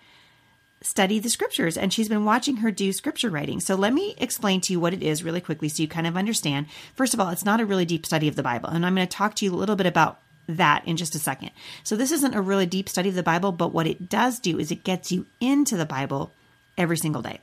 study 0.83 1.17
the 1.17 1.29
scriptures 1.29 1.77
and 1.77 1.91
she's 1.91 2.09
been 2.09 2.25
watching 2.25 2.57
her 2.57 2.69
do 2.69 2.93
scripture 2.93 3.29
writing. 3.29 3.59
So 3.59 3.75
let 3.75 3.93
me 3.93 4.13
explain 4.17 4.61
to 4.61 4.73
you 4.73 4.79
what 4.79 4.93
it 4.93 5.01
is 5.01 5.23
really 5.23 5.41
quickly 5.41 5.69
so 5.69 5.81
you 5.81 5.87
kind 5.87 6.05
of 6.05 6.15
understand. 6.15 6.67
First 6.95 7.13
of 7.13 7.19
all, 7.19 7.29
it's 7.29 7.45
not 7.45 7.61
a 7.61 7.65
really 7.65 7.85
deep 7.85 8.05
study 8.05 8.27
of 8.27 8.35
the 8.35 8.43
Bible. 8.43 8.69
And 8.69 8.85
I'm 8.85 8.93
going 8.93 9.07
to 9.07 9.17
talk 9.17 9.35
to 9.35 9.45
you 9.45 9.53
a 9.53 9.55
little 9.55 9.75
bit 9.75 9.87
about 9.87 10.19
that 10.47 10.85
in 10.87 10.97
just 10.97 11.15
a 11.15 11.19
second. 11.19 11.51
So 11.83 11.95
this 11.95 12.11
isn't 12.11 12.35
a 12.35 12.41
really 12.41 12.65
deep 12.65 12.89
study 12.89 13.09
of 13.09 13.15
the 13.15 13.23
Bible, 13.23 13.51
but 13.51 13.73
what 13.73 13.87
it 13.87 14.09
does 14.09 14.39
do 14.39 14.59
is 14.59 14.71
it 14.71 14.83
gets 14.83 15.11
you 15.11 15.25
into 15.39 15.77
the 15.77 15.85
Bible 15.85 16.31
every 16.77 16.97
single 16.97 17.21
day. 17.21 17.39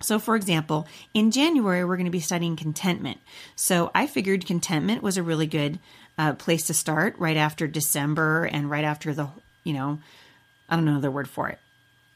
So, 0.00 0.18
for 0.18 0.36
example, 0.36 0.86
in 1.14 1.30
January, 1.30 1.84
we're 1.84 1.96
going 1.96 2.04
to 2.04 2.10
be 2.10 2.20
studying 2.20 2.56
contentment. 2.56 3.18
So, 3.54 3.90
I 3.94 4.06
figured 4.06 4.44
contentment 4.44 5.02
was 5.02 5.16
a 5.16 5.22
really 5.22 5.46
good 5.46 5.78
uh, 6.18 6.34
place 6.34 6.66
to 6.66 6.74
start 6.74 7.18
right 7.18 7.36
after 7.36 7.66
December 7.66 8.44
and 8.44 8.70
right 8.70 8.84
after 8.84 9.14
the, 9.14 9.28
you 9.64 9.72
know, 9.72 9.98
I 10.68 10.76
don't 10.76 10.84
know 10.84 11.00
the 11.00 11.10
word 11.10 11.28
for 11.28 11.48
it, 11.48 11.58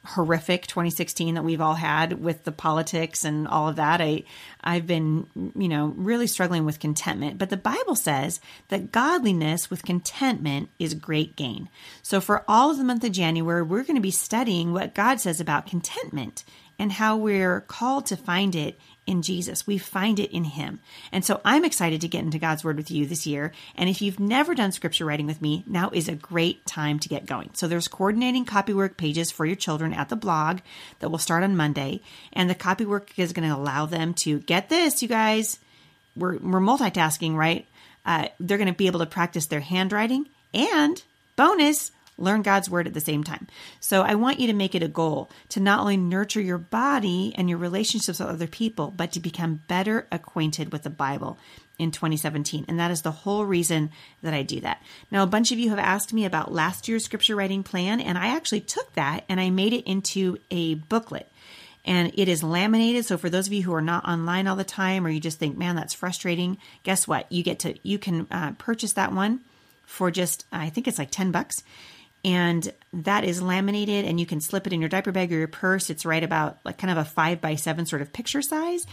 horrific 0.04 0.66
2016 0.66 1.34
that 1.34 1.44
we've 1.44 1.60
all 1.60 1.74
had 1.74 2.22
with 2.22 2.44
the 2.44 2.52
politics 2.52 3.24
and 3.24 3.46
all 3.46 3.68
of 3.68 3.76
that. 3.76 4.00
I 4.00 4.24
I've 4.62 4.86
been, 4.86 5.26
you 5.54 5.68
know, 5.68 5.94
really 5.96 6.26
struggling 6.26 6.64
with 6.64 6.80
contentment, 6.80 7.38
but 7.38 7.50
the 7.50 7.56
Bible 7.56 7.94
says 7.94 8.40
that 8.68 8.92
godliness 8.92 9.70
with 9.70 9.84
contentment 9.84 10.70
is 10.78 10.94
great 10.94 11.36
gain. 11.36 11.68
So 12.02 12.20
for 12.20 12.44
all 12.48 12.70
of 12.70 12.78
the 12.78 12.84
month 12.84 13.04
of 13.04 13.12
January, 13.12 13.62
we're 13.62 13.84
going 13.84 13.96
to 13.96 14.02
be 14.02 14.10
studying 14.10 14.72
what 14.72 14.94
God 14.94 15.20
says 15.20 15.40
about 15.40 15.66
contentment 15.66 16.44
and 16.80 16.90
how 16.90 17.14
we're 17.14 17.60
called 17.60 18.06
to 18.06 18.16
find 18.16 18.56
it 18.56 18.80
in 19.06 19.20
Jesus. 19.20 19.66
We 19.66 19.76
find 19.76 20.18
it 20.18 20.34
in 20.34 20.44
Him. 20.44 20.80
And 21.12 21.22
so 21.22 21.42
I'm 21.44 21.64
excited 21.64 22.00
to 22.00 22.08
get 22.08 22.24
into 22.24 22.38
God's 22.38 22.64
Word 22.64 22.78
with 22.78 22.90
you 22.90 23.04
this 23.04 23.26
year. 23.26 23.52
And 23.76 23.90
if 23.90 24.00
you've 24.00 24.18
never 24.18 24.54
done 24.54 24.72
scripture 24.72 25.04
writing 25.04 25.26
with 25.26 25.42
me, 25.42 25.62
now 25.66 25.90
is 25.92 26.08
a 26.08 26.14
great 26.14 26.64
time 26.64 26.98
to 27.00 27.08
get 27.08 27.26
going. 27.26 27.50
So 27.52 27.68
there's 27.68 27.86
coordinating 27.86 28.46
copywork 28.46 28.96
pages 28.96 29.30
for 29.30 29.44
your 29.44 29.56
children 29.56 29.92
at 29.92 30.08
the 30.08 30.16
blog 30.16 30.60
that 31.00 31.10
will 31.10 31.18
start 31.18 31.44
on 31.44 31.54
Monday. 31.54 32.00
And 32.32 32.48
the 32.48 32.54
copywork 32.54 33.18
is 33.18 33.34
going 33.34 33.48
to 33.48 33.54
allow 33.54 33.84
them 33.84 34.14
to 34.22 34.38
get 34.40 34.70
this, 34.70 35.02
you 35.02 35.08
guys. 35.08 35.58
We're, 36.16 36.38
we're 36.38 36.60
multitasking, 36.60 37.36
right? 37.36 37.66
Uh, 38.06 38.28
they're 38.40 38.58
going 38.58 38.72
to 38.72 38.74
be 38.74 38.86
able 38.86 39.00
to 39.00 39.06
practice 39.06 39.46
their 39.46 39.60
handwriting 39.60 40.26
and 40.54 41.02
bonus 41.36 41.92
learn 42.20 42.42
God's 42.42 42.70
word 42.70 42.86
at 42.86 42.94
the 42.94 43.00
same 43.00 43.24
time. 43.24 43.46
So 43.80 44.02
I 44.02 44.14
want 44.14 44.40
you 44.40 44.46
to 44.46 44.52
make 44.52 44.74
it 44.74 44.82
a 44.82 44.88
goal 44.88 45.30
to 45.50 45.60
not 45.60 45.80
only 45.80 45.96
nurture 45.96 46.40
your 46.40 46.58
body 46.58 47.32
and 47.36 47.48
your 47.48 47.58
relationships 47.58 48.18
with 48.20 48.28
other 48.28 48.46
people, 48.46 48.92
but 48.96 49.12
to 49.12 49.20
become 49.20 49.62
better 49.68 50.06
acquainted 50.12 50.72
with 50.72 50.82
the 50.82 50.90
Bible 50.90 51.38
in 51.78 51.90
2017. 51.90 52.66
And 52.68 52.78
that 52.78 52.90
is 52.90 53.02
the 53.02 53.10
whole 53.10 53.44
reason 53.44 53.90
that 54.22 54.34
I 54.34 54.42
do 54.42 54.60
that. 54.60 54.82
Now, 55.10 55.22
a 55.22 55.26
bunch 55.26 55.50
of 55.50 55.58
you 55.58 55.70
have 55.70 55.78
asked 55.78 56.12
me 56.12 56.24
about 56.24 56.52
last 56.52 56.88
year's 56.88 57.04
scripture 57.04 57.34
writing 57.34 57.62
plan, 57.62 58.00
and 58.00 58.18
I 58.18 58.28
actually 58.28 58.60
took 58.60 58.92
that 58.94 59.24
and 59.28 59.40
I 59.40 59.50
made 59.50 59.72
it 59.72 59.86
into 59.86 60.36
a 60.50 60.74
booklet 60.74 61.30
and 61.84 62.12
it 62.14 62.28
is 62.28 62.42
laminated. 62.42 63.06
So 63.06 63.16
for 63.16 63.30
those 63.30 63.46
of 63.46 63.52
you 63.52 63.62
who 63.62 63.74
are 63.74 63.82
not 63.82 64.06
online 64.06 64.46
all 64.46 64.56
the 64.56 64.64
time, 64.64 65.06
or 65.06 65.10
you 65.10 65.20
just 65.20 65.38
think, 65.38 65.56
man, 65.56 65.76
that's 65.76 65.94
frustrating, 65.94 66.58
guess 66.82 67.08
what? 67.08 67.30
You 67.32 67.42
get 67.42 67.60
to 67.60 67.74
you 67.82 67.98
can 67.98 68.26
uh, 68.30 68.52
purchase 68.58 68.92
that 68.94 69.12
one 69.12 69.40
for 69.86 70.10
just 70.10 70.44
I 70.52 70.70
think 70.70 70.86
it's 70.86 70.98
like 70.98 71.10
ten 71.10 71.32
bucks, 71.32 71.62
and 72.24 72.72
that 72.92 73.24
is 73.24 73.40
laminated 73.40 74.04
and 74.04 74.20
you 74.20 74.26
can 74.26 74.40
slip 74.40 74.66
it 74.66 74.72
in 74.72 74.80
your 74.80 74.88
diaper 74.88 75.12
bag 75.12 75.32
or 75.32 75.38
your 75.38 75.48
purse. 75.48 75.90
It's 75.90 76.04
right 76.04 76.22
about 76.22 76.58
like 76.64 76.78
kind 76.78 76.90
of 76.90 76.98
a 76.98 77.04
five 77.04 77.40
by 77.40 77.54
seven 77.54 77.86
sort 77.86 78.02
of 78.02 78.12
picture 78.12 78.42
size, 78.42 78.86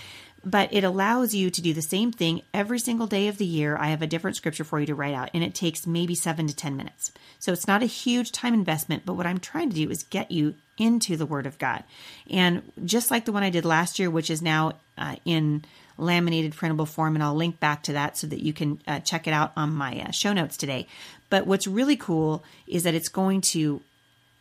but 0.45 0.71
it 0.71 0.83
allows 0.83 1.33
you 1.33 1.49
to 1.49 1.61
do 1.61 1.73
the 1.73 1.81
same 1.81 2.11
thing 2.11 2.41
every 2.53 2.79
single 2.79 3.07
day 3.07 3.27
of 3.27 3.37
the 3.37 3.45
year. 3.45 3.75
I 3.77 3.87
have 3.87 4.01
a 4.01 4.07
different 4.07 4.37
scripture 4.37 4.63
for 4.63 4.79
you 4.79 4.85
to 4.85 4.95
write 4.95 5.13
out 5.13 5.29
and 5.33 5.43
it 5.43 5.55
takes 5.55 5.85
maybe 5.85 6.15
seven 6.15 6.47
to 6.47 6.55
10 6.55 6.77
minutes. 6.77 7.11
So 7.39 7.51
it's 7.51 7.67
not 7.67 7.83
a 7.83 7.87
huge 7.87 8.31
time 8.31 8.53
investment, 8.53 9.05
but 9.05 9.13
what 9.13 9.27
I'm 9.27 9.39
trying 9.39 9.69
to 9.71 9.75
do 9.75 9.89
is 9.89 10.03
get 10.03 10.31
you 10.31 10.55
into 10.77 11.17
the 11.17 11.25
Word 11.25 11.47
of 11.47 11.57
God. 11.57 11.83
And 12.29 12.71
just 12.85 13.11
like 13.11 13.25
the 13.25 13.31
one 13.31 13.43
I 13.43 13.49
did 13.49 13.65
last 13.65 13.99
year, 13.99 14.09
which 14.09 14.29
is 14.29 14.41
now 14.41 14.73
uh, 14.97 15.15
in 15.25 15.65
laminated 15.97 16.55
printable 16.55 16.85
form, 16.85 17.15
and 17.15 17.23
I'll 17.23 17.35
link 17.35 17.59
back 17.59 17.83
to 17.83 17.93
that 17.93 18.17
so 18.17 18.27
that 18.27 18.43
you 18.43 18.53
can 18.53 18.81
uh, 18.87 18.99
check 18.99 19.27
it 19.27 19.31
out 19.31 19.51
on 19.55 19.73
my 19.73 20.01
uh, 20.01 20.11
show 20.11 20.33
notes 20.33 20.57
today. 20.57 20.87
But 21.29 21.47
what's 21.47 21.67
really 21.67 21.97
cool 21.97 22.43
is 22.67 22.83
that 22.83 22.93
it's 22.93 23.09
going 23.09 23.41
to 23.41 23.81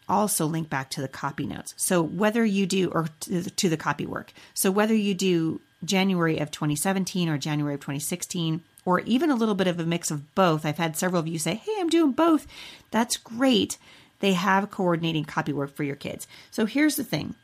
also 0.08 0.46
link 0.46 0.70
back 0.70 0.90
to 0.90 1.00
the 1.00 1.08
copy 1.08 1.46
notes. 1.46 1.74
So 1.76 2.00
whether 2.00 2.44
you 2.44 2.66
do, 2.66 2.90
or 2.90 3.08
to 3.20 3.68
the 3.68 3.76
copy 3.76 4.06
work. 4.06 4.32
So 4.54 4.70
whether 4.70 4.94
you 4.94 5.14
do 5.14 5.60
January 5.84 6.38
of 6.38 6.50
2017 6.50 7.28
or 7.28 7.38
January 7.38 7.74
of 7.74 7.80
2016, 7.80 8.62
or 8.84 9.00
even 9.00 9.30
a 9.30 9.34
little 9.34 9.56
bit 9.56 9.66
of 9.66 9.80
a 9.80 9.84
mix 9.84 10.12
of 10.12 10.34
both. 10.34 10.64
I've 10.64 10.78
had 10.78 10.96
several 10.96 11.18
of 11.18 11.26
you 11.26 11.40
say, 11.40 11.56
Hey, 11.56 11.72
I'm 11.78 11.88
doing 11.88 12.12
both. 12.12 12.46
That's 12.92 13.16
great. 13.16 13.78
They 14.20 14.32
have 14.34 14.70
coordinating 14.70 15.24
copy 15.24 15.52
work 15.52 15.74
for 15.74 15.82
your 15.82 15.96
kids. 15.96 16.26
So 16.52 16.66
here's 16.66 16.96
the 16.96 17.04
thing 17.04 17.34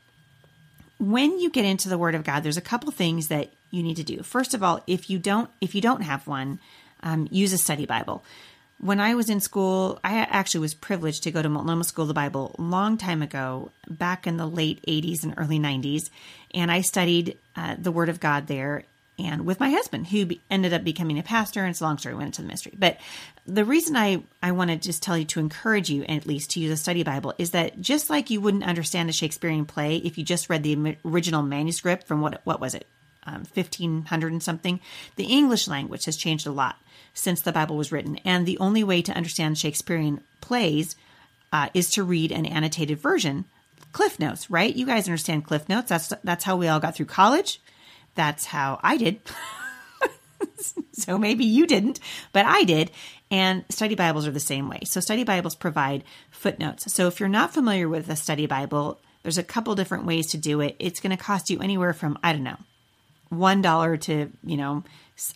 when 0.99 1.39
you 1.39 1.49
get 1.49 1.65
into 1.65 1.89
the 1.89 1.97
word 1.97 2.15
of 2.15 2.23
god 2.23 2.43
there's 2.43 2.57
a 2.57 2.61
couple 2.61 2.91
things 2.91 3.27
that 3.27 3.51
you 3.73 3.83
need 3.83 3.95
to 3.95 4.03
do 4.03 4.21
first 4.23 4.53
of 4.53 4.63
all 4.63 4.81
if 4.87 5.09
you 5.09 5.19
don't 5.19 5.49
if 5.59 5.75
you 5.75 5.81
don't 5.81 6.01
have 6.01 6.27
one 6.27 6.59
um, 7.01 7.27
use 7.31 7.53
a 7.53 7.57
study 7.57 7.85
bible 7.85 8.23
when 8.79 8.99
i 8.99 9.15
was 9.15 9.29
in 9.29 9.39
school 9.39 9.99
i 10.03 10.17
actually 10.17 10.61
was 10.61 10.73
privileged 10.73 11.23
to 11.23 11.31
go 11.31 11.41
to 11.41 11.49
multnomah 11.49 11.83
school 11.83 12.03
of 12.03 12.07
the 12.07 12.13
bible 12.13 12.55
a 12.57 12.61
long 12.61 12.97
time 12.97 13.21
ago 13.21 13.71
back 13.89 14.27
in 14.27 14.37
the 14.37 14.47
late 14.47 14.81
80s 14.87 15.23
and 15.23 15.33
early 15.37 15.59
90s 15.59 16.09
and 16.53 16.71
i 16.71 16.81
studied 16.81 17.37
uh, 17.55 17.75
the 17.77 17.91
word 17.91 18.09
of 18.09 18.19
god 18.19 18.47
there 18.47 18.85
and 19.19 19.45
with 19.45 19.59
my 19.59 19.69
husband, 19.69 20.07
who 20.07 20.27
ended 20.49 20.73
up 20.73 20.83
becoming 20.83 21.19
a 21.19 21.23
pastor. 21.23 21.61
And 21.61 21.69
it's 21.69 21.81
a 21.81 21.83
long 21.83 21.97
story, 21.97 22.15
went 22.15 22.27
into 22.27 22.41
the 22.41 22.47
ministry. 22.47 22.73
But 22.77 22.97
the 23.45 23.65
reason 23.65 23.95
I, 23.95 24.23
I 24.41 24.51
want 24.51 24.71
to 24.71 24.77
just 24.77 25.03
tell 25.03 25.17
you 25.17 25.25
to 25.25 25.39
encourage 25.39 25.89
you, 25.89 26.03
at 26.05 26.25
least, 26.25 26.51
to 26.51 26.59
use 26.59 26.71
a 26.71 26.77
study 26.77 27.03
Bible 27.03 27.33
is 27.37 27.51
that 27.51 27.79
just 27.79 28.09
like 28.09 28.29
you 28.29 28.41
wouldn't 28.41 28.63
understand 28.63 29.09
a 29.09 29.13
Shakespearean 29.13 29.65
play 29.65 29.97
if 29.97 30.17
you 30.17 30.23
just 30.23 30.49
read 30.49 30.63
the 30.63 30.97
original 31.05 31.43
manuscript 31.43 32.07
from 32.07 32.21
what, 32.21 32.41
what 32.43 32.59
was 32.59 32.73
it, 32.73 32.87
um, 33.25 33.43
1500 33.53 34.31
and 34.31 34.43
something, 34.43 34.79
the 35.15 35.25
English 35.25 35.67
language 35.67 36.05
has 36.05 36.17
changed 36.17 36.47
a 36.47 36.51
lot 36.51 36.77
since 37.13 37.41
the 37.41 37.51
Bible 37.51 37.77
was 37.77 37.91
written. 37.91 38.17
And 38.25 38.45
the 38.45 38.57
only 38.57 38.83
way 38.83 39.01
to 39.01 39.13
understand 39.13 39.57
Shakespearean 39.57 40.21
plays 40.41 40.95
uh, 41.51 41.69
is 41.73 41.89
to 41.91 42.03
read 42.03 42.31
an 42.31 42.45
annotated 42.45 42.99
version. 42.99 43.45
Cliff 43.91 44.19
Notes, 44.19 44.49
right? 44.49 44.75
You 44.75 44.87
guys 44.87 45.07
understand 45.07 45.45
Cliff 45.45 45.69
Notes. 45.69 45.89
That's 45.89 46.11
that's 46.23 46.43
how 46.43 46.57
we 46.57 46.67
all 46.67 46.79
got 46.79 46.95
through 46.95 47.05
college 47.05 47.59
that's 48.15 48.45
how 48.45 48.79
I 48.83 48.97
did. 48.97 49.21
so 50.93 51.17
maybe 51.17 51.45
you 51.45 51.65
didn't, 51.67 51.99
but 52.31 52.45
I 52.45 52.63
did. 52.63 52.91
And 53.31 53.65
study 53.69 53.95
Bibles 53.95 54.27
are 54.27 54.31
the 54.31 54.39
same 54.39 54.69
way. 54.69 54.81
So 54.85 54.99
study 54.99 55.23
Bibles 55.23 55.55
provide 55.55 56.03
footnotes. 56.29 56.93
So 56.93 57.07
if 57.07 57.19
you're 57.19 57.29
not 57.29 57.53
familiar 57.53 57.89
with 57.89 58.09
a 58.09 58.15
study 58.15 58.45
Bible, 58.45 58.99
there's 59.23 59.37
a 59.37 59.43
couple 59.43 59.73
different 59.75 60.05
ways 60.05 60.27
to 60.27 60.37
do 60.37 60.61
it. 60.61 60.75
It's 60.79 60.99
going 60.99 61.15
to 61.15 61.23
cost 61.23 61.49
you 61.49 61.59
anywhere 61.59 61.93
from, 61.93 62.19
I 62.23 62.33
don't 62.33 62.43
know, 62.43 62.57
$1 63.33 64.01
to, 64.01 64.31
you 64.43 64.57
know, 64.57 64.83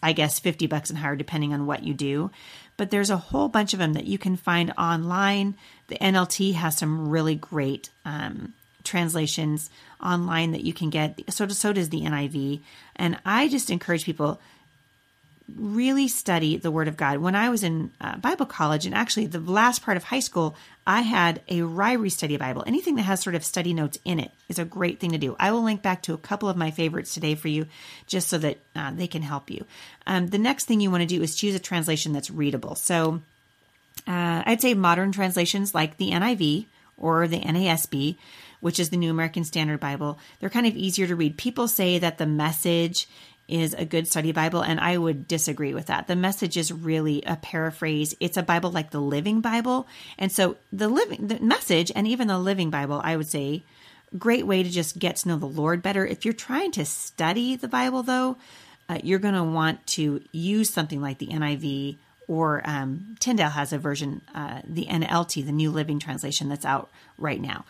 I 0.01 0.13
guess 0.13 0.39
50 0.39 0.67
bucks 0.67 0.89
and 0.89 0.99
higher, 0.99 1.15
depending 1.15 1.53
on 1.53 1.65
what 1.65 1.83
you 1.83 1.93
do. 1.93 2.31
But 2.77 2.91
there's 2.91 3.09
a 3.09 3.17
whole 3.17 3.47
bunch 3.47 3.73
of 3.73 3.79
them 3.79 3.93
that 3.93 4.05
you 4.05 4.17
can 4.17 4.35
find 4.35 4.71
online. 4.77 5.55
The 5.87 5.97
NLT 5.97 6.53
has 6.53 6.77
some 6.77 7.09
really 7.09 7.35
great 7.35 7.89
um, 8.05 8.53
translations 8.83 9.69
online 10.01 10.51
that 10.51 10.63
you 10.63 10.73
can 10.73 10.89
get. 10.89 11.21
So, 11.29 11.47
so 11.47 11.73
does 11.73 11.89
the 11.89 12.01
NIV. 12.01 12.61
And 12.95 13.19
I 13.25 13.47
just 13.47 13.69
encourage 13.69 14.05
people 14.05 14.39
really 15.55 16.07
study 16.07 16.57
the 16.57 16.71
Word 16.71 16.87
of 16.87 16.97
God. 16.97 17.19
When 17.19 17.35
I 17.35 17.49
was 17.49 17.63
in 17.63 17.91
uh, 18.01 18.17
Bible 18.17 18.45
college, 18.45 18.85
and 18.85 18.93
actually 18.93 19.27
the 19.27 19.39
last 19.39 19.81
part 19.81 19.97
of 19.97 20.03
high 20.03 20.19
school, 20.19 20.55
I 20.85 21.01
had 21.01 21.41
a 21.47 21.59
Ryrie 21.59 22.11
Study 22.11 22.37
Bible. 22.37 22.63
Anything 22.67 22.95
that 22.95 23.03
has 23.03 23.21
sort 23.21 23.35
of 23.35 23.45
study 23.45 23.73
notes 23.73 23.97
in 24.03 24.19
it 24.19 24.31
is 24.49 24.59
a 24.59 24.65
great 24.65 24.99
thing 24.99 25.11
to 25.11 25.17
do. 25.17 25.35
I 25.39 25.51
will 25.51 25.63
link 25.63 25.81
back 25.81 26.01
to 26.03 26.13
a 26.13 26.17
couple 26.17 26.49
of 26.49 26.57
my 26.57 26.71
favorites 26.71 27.13
today 27.13 27.35
for 27.35 27.47
you, 27.47 27.67
just 28.07 28.27
so 28.27 28.37
that 28.39 28.57
uh, 28.75 28.91
they 28.91 29.07
can 29.07 29.21
help 29.21 29.49
you. 29.49 29.65
Um, 30.05 30.27
the 30.27 30.37
next 30.37 30.65
thing 30.65 30.81
you 30.81 30.91
want 30.91 31.01
to 31.01 31.07
do 31.07 31.21
is 31.21 31.35
choose 31.35 31.55
a 31.55 31.59
translation 31.59 32.13
that's 32.13 32.29
readable. 32.29 32.75
So 32.75 33.21
uh, 34.07 34.43
I'd 34.45 34.61
say 34.61 34.73
modern 34.73 35.11
translations 35.11 35.73
like 35.73 35.97
the 35.97 36.11
NIV 36.11 36.65
or 36.97 37.27
the 37.27 37.39
NASB 37.39 38.17
which 38.59 38.79
is 38.79 38.89
the 38.89 38.97
New 38.97 39.11
American 39.11 39.43
Standard 39.43 39.79
Bible. 39.79 40.17
They're 40.39 40.49
kind 40.49 40.67
of 40.67 40.75
easier 40.75 41.07
to 41.07 41.15
read. 41.15 41.37
People 41.37 41.67
say 41.67 41.99
that 41.99 42.17
the 42.17 42.25
message 42.25 43.07
is 43.47 43.73
a 43.73 43.85
good 43.85 44.07
study 44.07 44.31
Bible, 44.31 44.61
and 44.61 44.79
I 44.79 44.97
would 44.97 45.27
disagree 45.27 45.73
with 45.73 45.85
that. 45.87 46.07
The 46.07 46.15
message 46.15 46.57
is 46.57 46.71
really 46.71 47.23
a 47.25 47.37
paraphrase. 47.37 48.15
It's 48.19 48.37
a 48.37 48.43
Bible 48.43 48.71
like 48.71 48.91
the 48.91 48.99
Living 48.99 49.41
Bible. 49.41 49.87
And 50.17 50.31
so 50.31 50.57
the 50.73 50.89
living 50.89 51.27
the 51.27 51.39
message 51.39 51.91
and 51.95 52.07
even 52.07 52.27
the 52.27 52.39
Living 52.39 52.69
Bible, 52.69 53.01
I 53.03 53.15
would 53.15 53.27
say, 53.27 53.63
great 54.17 54.45
way 54.45 54.63
to 54.63 54.69
just 54.69 54.99
get 54.99 55.17
to 55.17 55.29
know 55.29 55.37
the 55.37 55.45
Lord 55.45 55.81
better. 55.81 56.05
If 56.05 56.25
you're 56.25 56.33
trying 56.33 56.71
to 56.71 56.85
study 56.85 57.55
the 57.55 57.67
Bible 57.67 58.03
though, 58.03 58.37
uh, 58.89 58.99
you're 59.03 59.19
going 59.19 59.33
to 59.33 59.43
want 59.43 59.85
to 59.87 60.21
use 60.31 60.69
something 60.69 61.01
like 61.01 61.17
the 61.17 61.27
NIV 61.27 61.97
or 62.27 62.61
um, 62.65 63.15
Tyndale 63.19 63.49
has 63.49 63.71
a 63.71 63.77
version, 63.77 64.21
uh, 64.35 64.61
the 64.65 64.85
NLT, 64.85 65.45
the 65.45 65.51
New 65.51 65.71
Living 65.71 65.99
Translation 65.99 66.49
that's 66.49 66.65
out 66.65 66.89
right 67.17 67.39
now. 67.39 67.65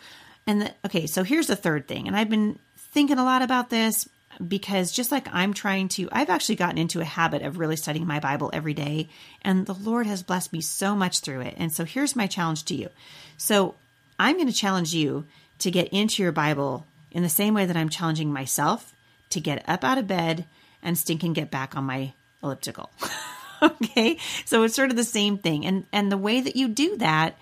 And 0.46 0.62
the, 0.62 0.74
okay, 0.86 1.06
so 1.06 1.22
here's 1.22 1.46
the 1.46 1.56
third 1.56 1.86
thing. 1.86 2.08
And 2.08 2.16
I've 2.16 2.30
been 2.30 2.58
thinking 2.76 3.18
a 3.18 3.24
lot 3.24 3.42
about 3.42 3.70
this 3.70 4.08
because 4.46 4.92
just 4.92 5.10
like 5.10 5.32
I'm 5.32 5.52
trying 5.52 5.88
to, 5.88 6.08
I've 6.12 6.30
actually 6.30 6.56
gotten 6.56 6.78
into 6.78 7.00
a 7.00 7.04
habit 7.04 7.42
of 7.42 7.58
really 7.58 7.76
studying 7.76 8.06
my 8.06 8.20
Bible 8.20 8.50
every 8.52 8.74
day. 8.74 9.08
And 9.42 9.66
the 9.66 9.74
Lord 9.74 10.06
has 10.06 10.22
blessed 10.22 10.52
me 10.52 10.60
so 10.60 10.94
much 10.94 11.20
through 11.20 11.40
it. 11.40 11.54
And 11.56 11.72
so 11.72 11.84
here's 11.84 12.16
my 12.16 12.26
challenge 12.26 12.64
to 12.66 12.74
you. 12.74 12.88
So 13.36 13.74
I'm 14.18 14.36
going 14.36 14.48
to 14.48 14.52
challenge 14.52 14.94
you 14.94 15.26
to 15.58 15.70
get 15.70 15.88
into 15.88 16.22
your 16.22 16.32
Bible 16.32 16.86
in 17.10 17.22
the 17.22 17.28
same 17.28 17.54
way 17.54 17.66
that 17.66 17.76
I'm 17.76 17.88
challenging 17.88 18.32
myself 18.32 18.94
to 19.30 19.40
get 19.40 19.68
up 19.68 19.84
out 19.84 19.98
of 19.98 20.06
bed 20.06 20.46
and 20.82 20.96
stink 20.96 21.22
and 21.22 21.34
get 21.34 21.50
back 21.50 21.76
on 21.76 21.84
my 21.84 22.12
elliptical. 22.42 22.90
okay? 23.62 24.18
So 24.44 24.62
it's 24.62 24.74
sort 24.74 24.90
of 24.90 24.96
the 24.96 25.04
same 25.04 25.38
thing. 25.38 25.66
And 25.66 25.86
and 25.92 26.10
the 26.12 26.18
way 26.18 26.40
that 26.40 26.56
you 26.56 26.68
do 26.68 26.96
that 26.98 27.36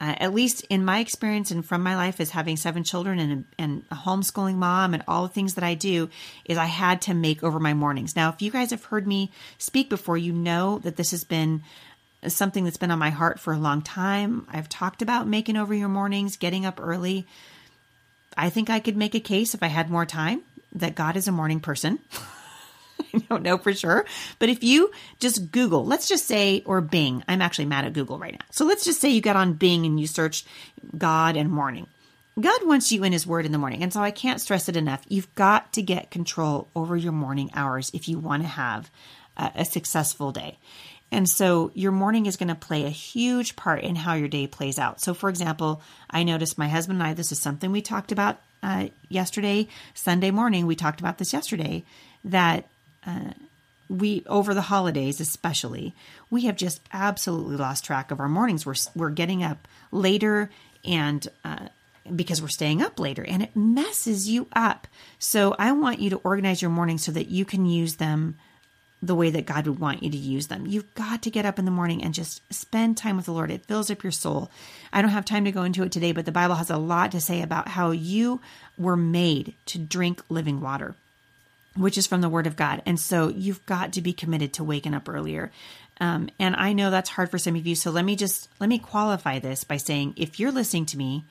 uh, 0.00 0.14
at 0.18 0.32
least 0.32 0.64
in 0.70 0.84
my 0.84 1.00
experience 1.00 1.50
and 1.50 1.64
from 1.64 1.82
my 1.82 1.96
life 1.96 2.20
as 2.20 2.30
having 2.30 2.56
seven 2.56 2.84
children 2.84 3.18
and, 3.18 3.44
and 3.58 3.84
a 3.90 3.96
homeschooling 3.96 4.54
mom 4.54 4.94
and 4.94 5.02
all 5.08 5.22
the 5.22 5.32
things 5.32 5.54
that 5.54 5.64
I 5.64 5.74
do 5.74 6.08
is 6.44 6.56
I 6.56 6.66
had 6.66 7.02
to 7.02 7.14
make 7.14 7.42
over 7.42 7.58
my 7.58 7.74
mornings. 7.74 8.14
Now, 8.14 8.28
if 8.28 8.40
you 8.40 8.50
guys 8.50 8.70
have 8.70 8.84
heard 8.84 9.06
me 9.06 9.32
speak 9.58 9.88
before, 9.90 10.16
you 10.16 10.32
know 10.32 10.78
that 10.80 10.96
this 10.96 11.10
has 11.10 11.24
been 11.24 11.62
something 12.26 12.64
that's 12.64 12.76
been 12.76 12.90
on 12.90 12.98
my 12.98 13.10
heart 13.10 13.40
for 13.40 13.52
a 13.52 13.58
long 13.58 13.82
time. 13.82 14.46
I've 14.52 14.68
talked 14.68 15.02
about 15.02 15.26
making 15.26 15.56
over 15.56 15.74
your 15.74 15.88
mornings, 15.88 16.36
getting 16.36 16.64
up 16.64 16.80
early. 16.80 17.26
I 18.36 18.50
think 18.50 18.70
I 18.70 18.80
could 18.80 18.96
make 18.96 19.14
a 19.14 19.20
case 19.20 19.54
if 19.54 19.62
I 19.62 19.68
had 19.68 19.90
more 19.90 20.06
time 20.06 20.42
that 20.72 20.94
God 20.94 21.16
is 21.16 21.26
a 21.26 21.32
morning 21.32 21.60
person. 21.60 21.98
I 23.14 23.18
don't 23.28 23.42
know 23.42 23.58
for 23.58 23.72
sure. 23.72 24.04
But 24.38 24.48
if 24.48 24.62
you 24.62 24.90
just 25.18 25.50
Google, 25.50 25.84
let's 25.84 26.08
just 26.08 26.26
say, 26.26 26.62
or 26.66 26.80
Bing, 26.80 27.24
I'm 27.28 27.42
actually 27.42 27.66
mad 27.66 27.84
at 27.84 27.92
Google 27.92 28.18
right 28.18 28.32
now. 28.32 28.44
So 28.50 28.64
let's 28.64 28.84
just 28.84 29.00
say 29.00 29.10
you 29.10 29.20
got 29.20 29.36
on 29.36 29.54
Bing 29.54 29.86
and 29.86 29.98
you 29.98 30.06
searched 30.06 30.46
God 30.96 31.36
and 31.36 31.50
morning. 31.50 31.86
God 32.40 32.60
wants 32.66 32.92
you 32.92 33.02
in 33.02 33.12
His 33.12 33.26
Word 33.26 33.46
in 33.46 33.52
the 33.52 33.58
morning. 33.58 33.82
And 33.82 33.92
so 33.92 34.00
I 34.00 34.10
can't 34.10 34.40
stress 34.40 34.68
it 34.68 34.76
enough. 34.76 35.04
You've 35.08 35.34
got 35.34 35.72
to 35.72 35.82
get 35.82 36.10
control 36.10 36.68
over 36.76 36.96
your 36.96 37.12
morning 37.12 37.50
hours 37.54 37.90
if 37.92 38.08
you 38.08 38.18
want 38.18 38.42
to 38.42 38.48
have 38.48 38.90
a, 39.36 39.50
a 39.56 39.64
successful 39.64 40.30
day. 40.30 40.58
And 41.10 41.28
so 41.28 41.70
your 41.74 41.92
morning 41.92 42.26
is 42.26 42.36
going 42.36 42.48
to 42.48 42.54
play 42.54 42.84
a 42.84 42.90
huge 42.90 43.56
part 43.56 43.82
in 43.82 43.96
how 43.96 44.14
your 44.14 44.28
day 44.28 44.46
plays 44.46 44.78
out. 44.78 45.00
So, 45.00 45.14
for 45.14 45.30
example, 45.30 45.80
I 46.10 46.22
noticed 46.22 46.58
my 46.58 46.68
husband 46.68 47.00
and 47.00 47.08
I, 47.08 47.14
this 47.14 47.32
is 47.32 47.40
something 47.40 47.72
we 47.72 47.80
talked 47.80 48.12
about 48.12 48.40
uh, 48.62 48.88
yesterday, 49.08 49.68
Sunday 49.94 50.30
morning. 50.30 50.66
We 50.66 50.76
talked 50.76 51.00
about 51.00 51.18
this 51.18 51.32
yesterday 51.32 51.84
that 52.24 52.66
we 53.88 54.22
over 54.26 54.52
the 54.52 54.62
holidays 54.62 55.18
especially 55.20 55.94
we 56.30 56.42
have 56.42 56.56
just 56.56 56.80
absolutely 56.92 57.56
lost 57.56 57.84
track 57.84 58.10
of 58.10 58.20
our 58.20 58.28
mornings. 58.28 58.66
We're 58.66 58.74
we're 58.94 59.10
getting 59.10 59.42
up 59.42 59.66
later 59.90 60.50
and 60.84 61.26
uh, 61.44 61.68
because 62.14 62.40
we're 62.40 62.48
staying 62.48 62.82
up 62.82 62.98
later 62.98 63.24
and 63.24 63.42
it 63.42 63.56
messes 63.56 64.28
you 64.28 64.46
up. 64.52 64.86
So 65.18 65.54
i 65.58 65.72
want 65.72 66.00
you 66.00 66.10
to 66.10 66.16
organize 66.18 66.62
your 66.62 66.70
mornings 66.70 67.04
so 67.04 67.12
that 67.12 67.28
you 67.28 67.44
can 67.44 67.66
use 67.66 67.96
them 67.96 68.36
the 69.00 69.14
way 69.14 69.30
that 69.30 69.46
god 69.46 69.66
would 69.66 69.78
want 69.78 70.02
you 70.02 70.10
to 70.10 70.16
use 70.16 70.48
them. 70.48 70.66
You've 70.66 70.92
got 70.94 71.22
to 71.22 71.30
get 71.30 71.46
up 71.46 71.58
in 71.58 71.64
the 71.64 71.70
morning 71.70 72.02
and 72.02 72.12
just 72.12 72.42
spend 72.52 72.96
time 72.96 73.16
with 73.16 73.26
the 73.26 73.32
lord. 73.32 73.50
It 73.50 73.64
fills 73.66 73.90
up 73.90 74.02
your 74.02 74.12
soul. 74.12 74.50
I 74.92 75.02
don't 75.02 75.12
have 75.12 75.24
time 75.24 75.44
to 75.44 75.52
go 75.52 75.62
into 75.62 75.82
it 75.82 75.92
today 75.92 76.12
but 76.12 76.26
the 76.26 76.32
bible 76.32 76.56
has 76.56 76.70
a 76.70 76.76
lot 76.76 77.12
to 77.12 77.20
say 77.20 77.40
about 77.42 77.68
how 77.68 77.90
you 77.90 78.40
were 78.76 78.96
made 78.96 79.54
to 79.66 79.78
drink 79.78 80.22
living 80.28 80.60
water 80.60 80.94
which 81.78 81.98
is 81.98 82.06
from 82.06 82.20
the 82.20 82.28
Word 82.28 82.46
of 82.46 82.56
God. 82.56 82.82
And 82.84 82.98
so 82.98 83.28
you've 83.28 83.64
got 83.66 83.92
to 83.94 84.00
be 84.00 84.12
committed 84.12 84.52
to 84.54 84.64
waking 84.64 84.94
up 84.94 85.08
earlier. 85.08 85.50
Um, 86.00 86.28
and 86.38 86.54
I 86.56 86.72
know 86.72 86.90
that's 86.90 87.10
hard 87.10 87.30
for 87.30 87.38
some 87.38 87.56
of 87.56 87.66
you. 87.66 87.74
So 87.74 87.90
let 87.90 88.04
me 88.04 88.16
just 88.16 88.48
let 88.60 88.68
me 88.68 88.78
qualify 88.78 89.38
this 89.38 89.64
by 89.64 89.76
saying 89.76 90.14
if 90.16 90.38
you're 90.38 90.52
listening 90.52 90.86
to 90.86 90.96
me 90.96 91.24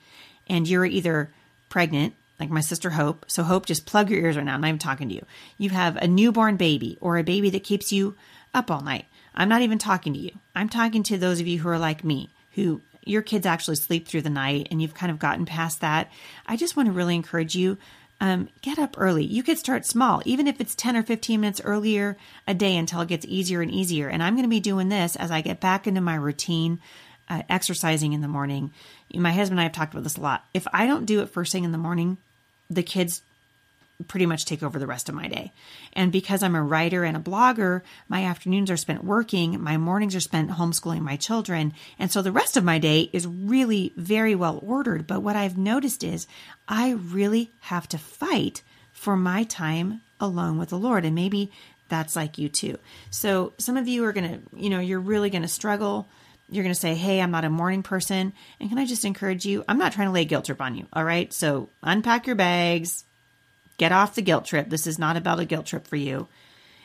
and 0.48 0.68
you're 0.68 0.84
either 0.84 1.30
pregnant, 1.68 2.14
like 2.38 2.50
my 2.50 2.60
sister 2.60 2.90
Hope, 2.90 3.24
so 3.28 3.42
Hope, 3.42 3.66
just 3.66 3.86
plug 3.86 4.10
your 4.10 4.20
ears 4.20 4.36
right 4.36 4.44
now. 4.44 4.54
I'm 4.54 4.60
not 4.60 4.68
even 4.68 4.78
talking 4.78 5.08
to 5.08 5.14
you. 5.14 5.24
You 5.56 5.70
have 5.70 5.96
a 5.96 6.06
newborn 6.06 6.56
baby 6.56 6.98
or 7.00 7.18
a 7.18 7.24
baby 7.24 7.50
that 7.50 7.64
keeps 7.64 7.92
you 7.92 8.16
up 8.54 8.70
all 8.70 8.80
night. 8.80 9.06
I'm 9.34 9.48
not 9.48 9.62
even 9.62 9.78
talking 9.78 10.12
to 10.14 10.18
you. 10.18 10.32
I'm 10.54 10.68
talking 10.68 11.02
to 11.04 11.18
those 11.18 11.40
of 11.40 11.46
you 11.46 11.60
who 11.60 11.68
are 11.68 11.78
like 11.78 12.04
me, 12.04 12.30
who 12.52 12.80
your 13.04 13.22
kids 13.22 13.46
actually 13.46 13.76
sleep 13.76 14.06
through 14.06 14.22
the 14.22 14.30
night 14.30 14.68
and 14.70 14.82
you've 14.82 14.94
kind 14.94 15.10
of 15.10 15.18
gotten 15.18 15.46
past 15.46 15.80
that. 15.80 16.10
I 16.46 16.56
just 16.56 16.76
want 16.76 16.88
to 16.88 16.92
really 16.92 17.14
encourage 17.14 17.54
you 17.54 17.78
um, 18.20 18.48
get 18.62 18.78
up 18.78 18.96
early. 18.98 19.24
You 19.24 19.42
could 19.42 19.58
start 19.58 19.86
small, 19.86 20.22
even 20.24 20.48
if 20.48 20.60
it's 20.60 20.74
10 20.74 20.96
or 20.96 21.02
15 21.02 21.40
minutes 21.40 21.60
earlier 21.64 22.16
a 22.46 22.54
day 22.54 22.76
until 22.76 23.00
it 23.00 23.08
gets 23.08 23.26
easier 23.26 23.62
and 23.62 23.70
easier. 23.70 24.08
And 24.08 24.22
I'm 24.22 24.34
going 24.34 24.44
to 24.44 24.48
be 24.48 24.60
doing 24.60 24.88
this 24.88 25.16
as 25.16 25.30
I 25.30 25.40
get 25.40 25.60
back 25.60 25.86
into 25.86 26.00
my 26.00 26.16
routine, 26.16 26.80
uh, 27.28 27.42
exercising 27.48 28.12
in 28.12 28.20
the 28.20 28.28
morning. 28.28 28.72
My 29.14 29.32
husband 29.32 29.58
and 29.58 29.60
I 29.60 29.64
have 29.64 29.72
talked 29.72 29.94
about 29.94 30.04
this 30.04 30.16
a 30.16 30.20
lot. 30.20 30.44
If 30.52 30.66
I 30.72 30.86
don't 30.86 31.06
do 31.06 31.20
it 31.20 31.30
first 31.30 31.52
thing 31.52 31.64
in 31.64 31.72
the 31.72 31.78
morning, 31.78 32.18
the 32.68 32.82
kids 32.82 33.22
pretty 34.06 34.26
much 34.26 34.44
take 34.44 34.62
over 34.62 34.78
the 34.78 34.86
rest 34.86 35.08
of 35.08 35.14
my 35.14 35.26
day. 35.26 35.52
And 35.92 36.12
because 36.12 36.42
I'm 36.42 36.54
a 36.54 36.62
writer 36.62 37.02
and 37.02 37.16
a 37.16 37.20
blogger, 37.20 37.82
my 38.08 38.24
afternoons 38.24 38.70
are 38.70 38.76
spent 38.76 39.02
working, 39.02 39.60
my 39.60 39.76
mornings 39.76 40.14
are 40.14 40.20
spent 40.20 40.50
homeschooling 40.50 41.00
my 41.00 41.16
children. 41.16 41.72
And 41.98 42.10
so 42.10 42.22
the 42.22 42.32
rest 42.32 42.56
of 42.56 42.62
my 42.62 42.78
day 42.78 43.10
is 43.12 43.26
really 43.26 43.92
very 43.96 44.36
well 44.36 44.60
ordered. 44.62 45.06
But 45.06 45.22
what 45.22 45.34
I've 45.34 45.58
noticed 45.58 46.04
is 46.04 46.28
I 46.68 46.90
really 46.90 47.50
have 47.60 47.88
to 47.88 47.98
fight 47.98 48.62
for 48.92 49.16
my 49.16 49.42
time 49.44 50.00
alone 50.20 50.58
with 50.58 50.68
the 50.68 50.78
Lord. 50.78 51.04
And 51.04 51.14
maybe 51.14 51.50
that's 51.88 52.14
like 52.14 52.38
you 52.38 52.48
too. 52.48 52.78
So 53.10 53.54
some 53.58 53.76
of 53.76 53.88
you 53.88 54.04
are 54.04 54.12
going 54.12 54.30
to, 54.30 54.40
you 54.56 54.70
know, 54.70 54.80
you're 54.80 55.00
really 55.00 55.30
going 55.30 55.42
to 55.42 55.48
struggle. 55.48 56.06
You're 56.50 56.64
going 56.64 56.74
to 56.74 56.80
say, 56.80 56.94
Hey, 56.94 57.20
I'm 57.20 57.30
not 57.30 57.44
a 57.44 57.50
morning 57.50 57.82
person. 57.82 58.32
And 58.60 58.68
can 58.68 58.78
I 58.78 58.86
just 58.86 59.04
encourage 59.04 59.44
you? 59.44 59.64
I'm 59.68 59.78
not 59.78 59.92
trying 59.92 60.08
to 60.08 60.12
lay 60.12 60.24
guilt 60.24 60.44
trip 60.46 60.60
on 60.60 60.74
you. 60.74 60.86
All 60.92 61.04
right. 61.04 61.32
So 61.32 61.68
unpack 61.82 62.26
your 62.26 62.36
bags, 62.36 63.04
get 63.78 63.92
off 63.92 64.14
the 64.14 64.22
guilt 64.22 64.44
trip. 64.44 64.68
This 64.68 64.86
is 64.86 64.98
not 64.98 65.16
about 65.16 65.40
a 65.40 65.44
guilt 65.44 65.66
trip 65.66 65.86
for 65.86 65.96
you. 65.96 66.28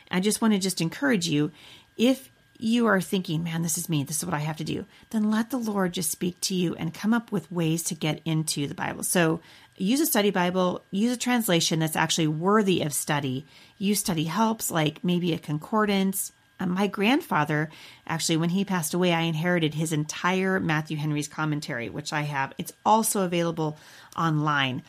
I 0.09 0.19
just 0.19 0.41
want 0.41 0.53
to 0.53 0.59
just 0.59 0.79
encourage 0.79 1.27
you 1.27 1.51
if 1.97 2.29
you 2.57 2.85
are 2.85 3.01
thinking, 3.01 3.43
man, 3.43 3.61
this 3.61 3.77
is 3.77 3.89
me, 3.89 4.03
this 4.03 4.19
is 4.19 4.25
what 4.25 4.33
I 4.33 4.39
have 4.39 4.57
to 4.57 4.63
do, 4.63 4.85
then 5.09 5.29
let 5.29 5.49
the 5.49 5.57
Lord 5.57 5.93
just 5.93 6.11
speak 6.11 6.39
to 6.41 6.55
you 6.55 6.75
and 6.75 6.93
come 6.93 7.13
up 7.13 7.31
with 7.31 7.51
ways 7.51 7.83
to 7.83 7.95
get 7.95 8.21
into 8.23 8.67
the 8.67 8.75
Bible. 8.75 9.03
So 9.03 9.41
use 9.75 9.99
a 9.99 10.05
study 10.05 10.29
Bible, 10.29 10.83
use 10.91 11.11
a 11.11 11.17
translation 11.17 11.79
that's 11.79 11.95
actually 11.95 12.27
worthy 12.27 12.81
of 12.81 12.93
study. 12.93 13.45
Use 13.77 13.99
study 13.99 14.25
helps 14.25 14.71
like 14.71 15.03
maybe 15.03 15.33
a 15.33 15.39
concordance. 15.39 16.31
Um, 16.59 16.69
my 16.69 16.87
grandfather, 16.87 17.69
actually, 18.07 18.37
when 18.37 18.49
he 18.49 18.63
passed 18.63 18.93
away, 18.93 19.11
I 19.11 19.21
inherited 19.21 19.73
his 19.73 19.91
entire 19.91 20.59
Matthew 20.59 20.97
Henry's 20.97 21.27
commentary, 21.27 21.89
which 21.89 22.13
I 22.13 22.21
have. 22.21 22.53
It's 22.57 22.73
also 22.85 23.25
available 23.25 23.77
online. 24.15 24.83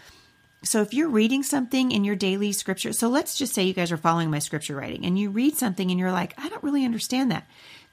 So 0.64 0.80
if 0.80 0.94
you're 0.94 1.08
reading 1.08 1.42
something 1.42 1.92
in 1.92 2.04
your 2.04 2.16
daily 2.16 2.52
scripture, 2.52 2.92
so 2.92 3.08
let's 3.08 3.36
just 3.36 3.52
say 3.52 3.64
you 3.64 3.74
guys 3.74 3.92
are 3.92 3.98
following 3.98 4.30
my 4.30 4.38
scripture 4.38 4.74
writing 4.74 5.04
and 5.04 5.18
you 5.18 5.30
read 5.30 5.56
something 5.56 5.90
and 5.90 6.00
you're 6.00 6.12
like, 6.12 6.34
I 6.38 6.48
don't 6.48 6.62
really 6.62 6.84
understand 6.84 7.30
that. 7.30 7.46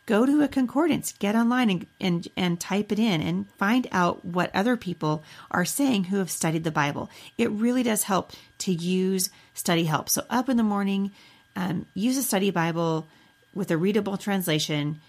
Go 0.05 0.25
to 0.25 0.41
a 0.41 0.47
concordance, 0.47 1.11
get 1.11 1.35
online 1.35 1.69
and, 1.69 1.85
and, 1.99 2.27
and 2.35 2.59
type 2.59 2.91
it 2.91 2.97
in 2.97 3.21
and 3.21 3.49
find 3.57 3.87
out 3.91 4.25
what 4.25 4.55
other 4.55 4.75
people 4.75 5.21
are 5.51 5.65
saying 5.65 6.05
who 6.05 6.17
have 6.17 6.31
studied 6.31 6.63
the 6.63 6.71
Bible. 6.71 7.09
It 7.37 7.51
really 7.51 7.83
does 7.83 8.03
help 8.03 8.31
to 8.59 8.73
use 8.73 9.29
study 9.53 9.83
help. 9.83 10.09
So 10.09 10.23
up 10.29 10.49
in 10.49 10.57
the 10.57 10.63
morning, 10.63 11.11
um, 11.55 11.85
use 11.93 12.17
a 12.17 12.23
study 12.23 12.49
Bible 12.51 13.05
with 13.53 13.69
a 13.69 13.77
readable 13.77 14.17
translation. 14.17 15.01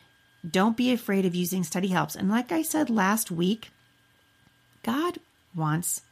Don't 0.49 0.77
be 0.77 0.93
afraid 0.93 1.25
of 1.25 1.35
using 1.35 1.65
study 1.65 1.89
helps. 1.89 2.17
And 2.17 2.29
like 2.29 2.53
I 2.53 2.63
said 2.63 2.91
last 2.91 3.31
week, 3.31 3.71
God 4.83 5.19
wants 5.55 6.03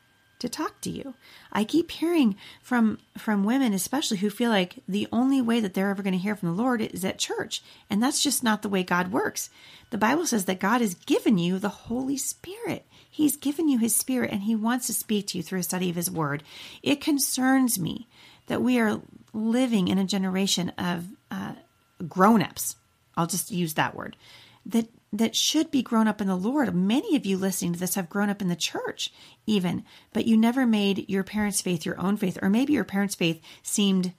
to 0.40 0.49
talk 0.49 0.80
to 0.80 0.90
you. 0.90 1.14
I 1.52 1.64
keep 1.64 1.90
hearing 1.90 2.37
from 2.61 2.99
from 3.16 3.44
women 3.44 3.73
especially 3.73 4.18
who 4.18 4.30
feel 4.30 4.50
like 4.50 4.82
the 4.88 5.09
only 5.12 5.40
way 5.40 5.61
that 5.61 5.75
they're 5.75 5.90
ever 5.90 6.02
going 6.02 6.12
to 6.12 6.18
hear 6.18 6.37
from 6.37 6.49
the 6.54 6.62
Lord 6.62 6.80
is 6.80 7.04
at 7.04 7.18
church, 7.18 7.62
and 7.88 8.02
that's 8.02 8.23
just 8.23 8.42
not 8.42 8.62
the 8.62 8.68
way 8.68 8.82
God 8.82 9.12
works. 9.12 9.50
The 9.90 9.99
Bible 9.99 10.26
says 10.26 10.44
that 10.47 10.61
God 10.61 10.80
has 10.80 10.94
given 10.94 11.38
you 11.38 11.59
the 11.59 11.68
Holy 11.68 12.16
Spirit. 12.16 12.87
He's 13.11 13.37
given 13.37 13.68
you 13.68 13.78
his 13.78 13.94
spirit 13.94 14.30
and 14.30 14.42
he 14.42 14.54
wants 14.54 14.87
to 14.87 14.94
speak 14.94 15.26
to 15.28 15.37
you 15.37 15.42
through 15.42 15.61
a 15.61 15.64
study 15.64 15.90
of 15.90 15.97
his 15.97 16.11
word. 16.11 16.42
It 16.82 17.00
concerns 17.00 17.78
me 17.78 18.06
that 18.47 18.62
we 18.62 18.78
are 18.78 19.00
living 19.32 19.88
in 19.88 19.99
a 19.99 20.04
generation 20.04 20.70
of 20.78 21.06
uh, 21.30 21.54
grown-ups. 22.09 22.76
I'll 23.16 23.26
just 23.26 23.50
use 23.50 23.75
that 23.75 23.97
word. 23.97 24.16
That 24.64 24.88
that 25.12 25.35
should 25.35 25.71
be 25.71 25.83
grown 25.83 26.07
up 26.07 26.21
in 26.21 26.29
the 26.29 26.37
Lord. 26.37 26.73
Many 26.75 27.17
of 27.17 27.26
you 27.26 27.37
listening 27.37 27.73
to 27.73 27.79
this 27.81 27.97
have 27.97 28.09
grown 28.09 28.31
up 28.31 28.40
in 28.40 28.49
the 28.49 28.57
church, 28.57 29.12
even, 29.47 29.85
but 30.12 30.26
you 30.26 30.37
never 30.37 30.67
made 30.67 31.09
your 31.09 31.25
parents' 31.25 31.61
faith 31.61 31.85
your 31.85 32.00
own 32.00 32.17
faith, 32.17 32.38
or 32.40 32.49
maybe 32.49 32.73
your 32.73 32.85
parents' 32.85 33.17
faith 33.17 33.42
seemed 33.62 34.12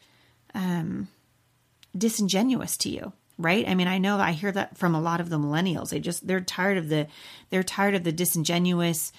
um, 0.54 1.08
disingenuous 1.98 2.76
to 2.78 2.90
you, 2.90 3.14
right? 3.38 3.68
I 3.68 3.74
mean, 3.74 3.88
I 3.88 4.00
know 4.00 4.18
I 4.18 4.34
hear 4.34 4.52
that 4.52 4.78
from 4.78 4.94
a 4.94 5.02
lot 5.02 5.22
of 5.22 5.30
the 5.30 5.40
millennials. 5.40 5.90
They 5.90 6.00
just 6.00 6.28
they're 6.28 6.42
tired 6.42 6.78
of 6.78 6.90
the 6.90 7.08
they're 7.50 7.64
tired 7.64 7.96
of 7.96 8.04
the 8.04 8.12
disingenuous 8.12 9.14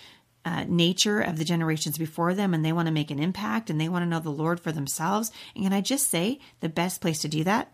uh, 0.44 0.64
nature 0.68 1.20
of 1.20 1.38
the 1.38 1.44
generations 1.44 1.96
before 1.96 2.34
them, 2.34 2.52
and 2.52 2.62
they 2.62 2.72
want 2.72 2.86
to 2.86 2.92
make 2.92 3.10
an 3.10 3.18
impact, 3.18 3.70
and 3.70 3.80
they 3.80 3.88
want 3.88 4.02
to 4.02 4.08
know 4.08 4.20
the 4.20 4.30
Lord 4.30 4.60
for 4.60 4.72
themselves. 4.72 5.30
And 5.54 5.64
can 5.64 5.72
I 5.72 5.80
just 5.80 6.10
say 6.10 6.38
the 6.60 6.68
best 6.68 7.00
place 7.00 7.20
to 7.20 7.28
do 7.28 7.44
that 7.44 7.72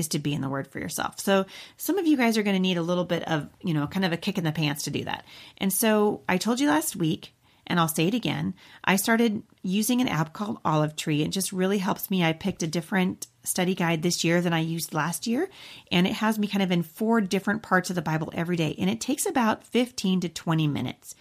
is 0.00 0.08
to 0.08 0.18
be 0.18 0.34
in 0.34 0.40
the 0.40 0.48
word 0.48 0.66
for 0.66 0.80
yourself. 0.80 1.20
So 1.20 1.46
some 1.76 1.98
of 1.98 2.06
you 2.06 2.16
guys 2.16 2.36
are 2.36 2.42
going 2.42 2.56
to 2.56 2.60
need 2.60 2.76
a 2.76 2.82
little 2.82 3.04
bit 3.04 3.22
of, 3.28 3.48
you 3.62 3.72
know, 3.72 3.86
kind 3.86 4.04
of 4.04 4.12
a 4.12 4.16
kick 4.16 4.36
in 4.38 4.44
the 4.44 4.50
pants 4.50 4.82
to 4.84 4.90
do 4.90 5.04
that. 5.04 5.24
And 5.58 5.72
so 5.72 6.22
I 6.28 6.38
told 6.38 6.58
you 6.58 6.68
last 6.68 6.96
week, 6.96 7.32
and 7.70 7.78
I'll 7.78 7.86
say 7.86 8.08
it 8.08 8.14
again, 8.14 8.54
I 8.82 8.96
started 8.96 9.44
using 9.62 10.00
an 10.00 10.08
app 10.08 10.32
called 10.32 10.58
Olive 10.64 10.96
Tree. 10.96 11.22
It 11.22 11.28
just 11.28 11.52
really 11.52 11.78
helps 11.78 12.10
me. 12.10 12.24
I 12.24 12.32
picked 12.32 12.64
a 12.64 12.66
different 12.66 13.28
study 13.44 13.76
guide 13.76 14.02
this 14.02 14.24
year 14.24 14.40
than 14.40 14.52
I 14.52 14.58
used 14.58 14.92
last 14.92 15.28
year, 15.28 15.48
and 15.92 16.04
it 16.04 16.14
has 16.14 16.36
me 16.36 16.48
kind 16.48 16.64
of 16.64 16.72
in 16.72 16.82
four 16.82 17.20
different 17.20 17.62
parts 17.62 17.88
of 17.88 17.94
the 17.94 18.02
Bible 18.02 18.32
every 18.34 18.56
day. 18.56 18.74
And 18.76 18.90
it 18.90 19.00
takes 19.00 19.24
about 19.24 19.64
15 19.64 20.22
to 20.22 20.28
20 20.28 20.66
minutes. 20.66 21.14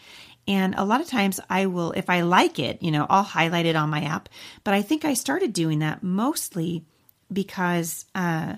And 0.48 0.74
a 0.76 0.84
lot 0.84 1.02
of 1.02 1.08
times 1.08 1.40
I 1.52 1.68
will, 1.68 1.92
if 1.92 2.10
I 2.10 2.22
like 2.22 2.58
it, 2.58 2.82
you 2.82 2.90
know, 2.90 3.06
I'll 3.08 3.22
highlight 3.22 3.68
it 3.68 3.76
on 3.76 3.92
my 3.92 4.02
app. 4.02 4.28
But 4.64 4.74
I 4.74 4.82
think 4.82 5.06
I 5.06 5.14
started 5.14 5.54
doing 5.54 5.80
that 5.80 6.02
mostly 6.02 6.84
because 7.32 8.06
uh, 8.16 8.56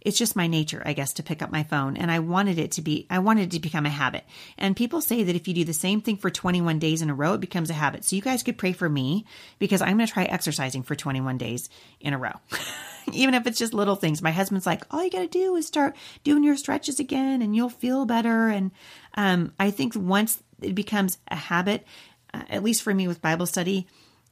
it's 0.00 0.18
just 0.18 0.36
my 0.36 0.46
nature, 0.46 0.82
I 0.84 0.92
guess, 0.92 1.12
to 1.14 1.22
pick 1.22 1.42
up 1.42 1.50
my 1.50 1.64
phone. 1.64 1.96
And 1.96 2.10
I 2.10 2.20
wanted 2.20 2.58
it 2.58 2.72
to 2.72 2.82
be, 2.82 3.06
I 3.10 3.18
wanted 3.18 3.48
it 3.48 3.50
to 3.52 3.60
become 3.60 3.84
a 3.84 3.90
habit. 3.90 4.24
And 4.56 4.76
people 4.76 5.00
say 5.00 5.24
that 5.24 5.34
if 5.34 5.48
you 5.48 5.54
do 5.54 5.64
the 5.64 5.72
same 5.72 6.00
thing 6.00 6.16
for 6.16 6.30
21 6.30 6.78
days 6.78 7.02
in 7.02 7.10
a 7.10 7.14
row, 7.14 7.34
it 7.34 7.40
becomes 7.40 7.70
a 7.70 7.74
habit. 7.74 8.04
So 8.04 8.16
you 8.16 8.22
guys 8.22 8.42
could 8.42 8.58
pray 8.58 8.72
for 8.72 8.88
me 8.88 9.26
because 9.58 9.82
I'm 9.82 9.96
going 9.96 10.06
to 10.06 10.12
try 10.12 10.24
exercising 10.24 10.82
for 10.82 10.94
21 10.94 11.38
days 11.38 11.68
in 12.00 12.14
a 12.14 12.18
row. 12.18 12.32
Even 13.12 13.34
if 13.34 13.46
it's 13.46 13.58
just 13.58 13.74
little 13.74 13.96
things. 13.96 14.22
My 14.22 14.30
husband's 14.30 14.66
like, 14.66 14.84
all 14.90 15.02
you 15.02 15.10
got 15.10 15.20
to 15.20 15.28
do 15.28 15.56
is 15.56 15.66
start 15.66 15.96
doing 16.24 16.44
your 16.44 16.56
stretches 16.56 17.00
again 17.00 17.42
and 17.42 17.56
you'll 17.56 17.68
feel 17.68 18.04
better. 18.04 18.48
And 18.48 18.70
um, 19.14 19.52
I 19.58 19.70
think 19.70 19.94
once 19.96 20.42
it 20.60 20.74
becomes 20.74 21.18
a 21.28 21.36
habit, 21.36 21.84
uh, 22.32 22.42
at 22.48 22.62
least 22.62 22.82
for 22.82 22.94
me 22.94 23.08
with 23.08 23.22
Bible 23.22 23.46
study, 23.46 23.86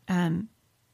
um, 0.08 0.48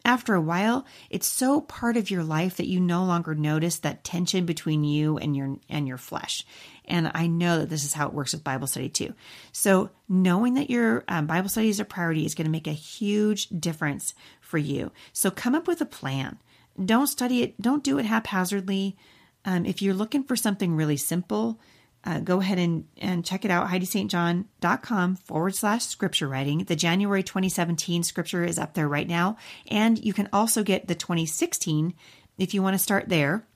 after 0.04 0.34
a 0.34 0.40
while, 0.40 0.84
it's 1.10 1.26
so 1.26 1.60
part 1.60 1.96
of 1.96 2.10
your 2.10 2.24
life 2.24 2.56
that 2.56 2.68
you 2.68 2.80
no 2.80 3.04
longer 3.04 3.34
notice 3.34 3.78
that 3.78 4.04
tension 4.04 4.46
between 4.46 4.84
you 4.84 5.18
and 5.18 5.36
your 5.36 5.56
and 5.68 5.86
your 5.86 5.98
flesh. 5.98 6.44
And 6.84 7.10
I 7.14 7.28
know 7.28 7.58
that 7.58 7.70
this 7.70 7.84
is 7.84 7.92
how 7.92 8.08
it 8.08 8.14
works 8.14 8.32
with 8.32 8.42
Bible 8.42 8.66
study 8.66 8.88
too. 8.88 9.14
So 9.52 9.90
knowing 10.08 10.54
that 10.54 10.70
your 10.70 11.04
um, 11.06 11.26
Bible 11.26 11.48
study 11.48 11.68
is 11.68 11.78
a 11.78 11.84
priority 11.84 12.26
is 12.26 12.34
going 12.34 12.46
to 12.46 12.50
make 12.50 12.66
a 12.66 12.72
huge 12.72 13.48
difference 13.48 14.14
for 14.40 14.58
you. 14.58 14.90
So 15.12 15.30
come 15.30 15.54
up 15.54 15.68
with 15.68 15.80
a 15.80 15.86
plan. 15.86 16.38
Don't 16.82 17.06
study 17.06 17.42
it. 17.42 17.60
Don't 17.60 17.84
do 17.84 17.98
it 17.98 18.06
haphazardly. 18.06 18.96
Um, 19.44 19.66
if 19.66 19.82
you're 19.82 19.94
looking 19.94 20.24
for 20.24 20.36
something 20.36 20.74
really 20.74 20.96
simple, 20.96 21.60
uh, 22.04 22.20
go 22.20 22.40
ahead 22.40 22.58
and, 22.58 22.86
and 22.98 23.24
check 23.24 23.44
it 23.44 23.50
out, 23.50 23.68
HeidiSt.John.com 23.68 25.16
forward 25.16 25.54
slash 25.54 25.84
scripture 25.84 26.28
writing. 26.28 26.64
The 26.64 26.76
January 26.76 27.22
2017 27.22 28.02
scripture 28.02 28.44
is 28.44 28.58
up 28.58 28.74
there 28.74 28.88
right 28.88 29.06
now. 29.06 29.36
And 29.68 30.04
you 30.04 30.12
can 30.12 30.28
also 30.32 30.64
get 30.64 30.88
the 30.88 30.94
2016 30.94 31.94
if 32.38 32.54
you 32.54 32.62
want 32.62 32.74
to 32.74 32.78
start 32.78 33.08
there. 33.08 33.46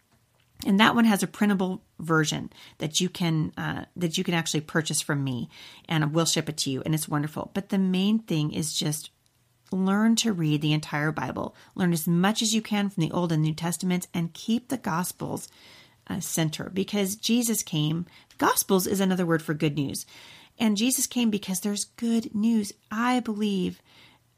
And 0.65 0.81
that 0.81 0.95
one 0.95 1.05
has 1.05 1.23
a 1.23 1.27
printable 1.27 1.83
version 1.99 2.51
that 2.79 3.01
you 3.01 3.09
can 3.09 3.53
uh, 3.59 3.85
that 3.95 4.17
you 4.17 4.25
can 4.25 4.33
actually 4.33 4.63
purchase 4.63 5.03
from 5.03 5.23
me, 5.23 5.51
and 5.87 6.15
we'll 6.15 6.25
ship 6.25 6.49
it 6.49 6.57
to 6.59 6.71
you, 6.71 6.83
and 6.85 6.95
it's 6.95 7.09
wonderful. 7.09 7.51
But 7.53 7.69
the 7.69 7.79
main 7.79 8.21
thing 8.21 8.53
is 8.53 8.73
just 8.73 9.11
learn 9.71 10.17
to 10.17 10.33
read 10.33 10.63
the 10.63 10.73
entire 10.73 11.13
Bible. 11.13 11.55
Learn 11.75 11.93
as 11.93 12.09
much 12.09 12.41
as 12.41 12.55
you 12.55 12.63
can 12.63 12.89
from 12.89 13.03
the 13.03 13.13
Old 13.13 13.33
and 13.33 13.43
New 13.43 13.53
Testaments, 13.53 14.09
and 14.15 14.33
keep 14.33 14.69
the 14.69 14.79
Gospels 14.79 15.49
uh, 16.09 16.21
center 16.21 16.71
because 16.73 17.17
Jesus 17.17 17.63
came. 17.63 18.07
Gospels 18.39 18.87
is 18.87 19.01
another 19.01 19.27
word 19.27 19.43
for 19.43 19.55
good 19.55 19.77
news. 19.77 20.07
And 20.59 20.77
Jesus 20.77 21.07
came 21.07 21.31
because 21.31 21.61
there's 21.61 21.85
good 21.85 22.35
news. 22.35 22.73
I 22.91 23.21
believe, 23.21 23.81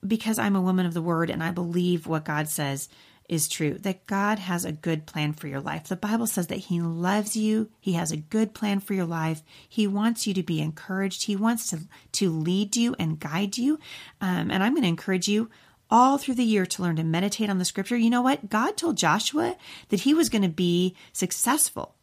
because 0.07 0.39
I'm 0.39 0.57
a 0.57 0.63
woman 0.63 0.87
of 0.87 0.95
the 0.95 1.03
word 1.03 1.31
and 1.31 1.43
I 1.43 1.51
believe 1.51 2.07
what 2.07 2.25
God 2.25 2.49
says 2.49 2.89
is 3.29 3.47
true, 3.47 3.75
that 3.75 4.07
God 4.07 4.39
has 4.39 4.65
a 4.65 4.73
good 4.73 5.05
plan 5.05 5.35
for 5.35 5.49
your 5.49 5.61
life. 5.61 5.85
The 5.85 5.97
Bible 5.97 6.27
says 6.27 6.47
that 6.47 6.59
He 6.59 6.81
loves 6.81 7.37
you. 7.37 7.69
He 7.79 7.93
has 7.93 8.11
a 8.11 8.17
good 8.17 8.55
plan 8.55 8.81
for 8.81 8.95
your 8.95 9.05
life. 9.05 9.43
He 9.69 9.87
wants 9.87 10.27
you 10.27 10.33
to 10.35 10.43
be 10.43 10.61
encouraged. 10.61 11.25
He 11.25 11.37
wants 11.37 11.69
to, 11.71 11.81
to 12.13 12.31
lead 12.31 12.75
you 12.75 12.97
and 12.99 13.21
guide 13.21 13.59
you. 13.59 13.79
Um, 14.21 14.51
and 14.51 14.63
I'm 14.63 14.73
going 14.73 14.83
to 14.83 14.89
encourage 14.89 15.29
you 15.29 15.51
all 15.91 16.19
through 16.19 16.35
the 16.35 16.45
year 16.45 16.67
to 16.67 16.83
learn 16.83 16.97
to 16.97 17.05
meditate 17.05 17.51
on 17.51 17.59
the 17.59 17.65
scripture. 17.65 17.97
You 17.97 18.11
know 18.11 18.23
what? 18.23 18.49
God 18.49 18.77
told 18.77 18.97
Joshua 18.97 19.57
that 19.91 20.01
he 20.01 20.15
was 20.15 20.29
going 20.29 20.43
to 20.43 20.49
be 20.49 20.97
successful 21.13 21.95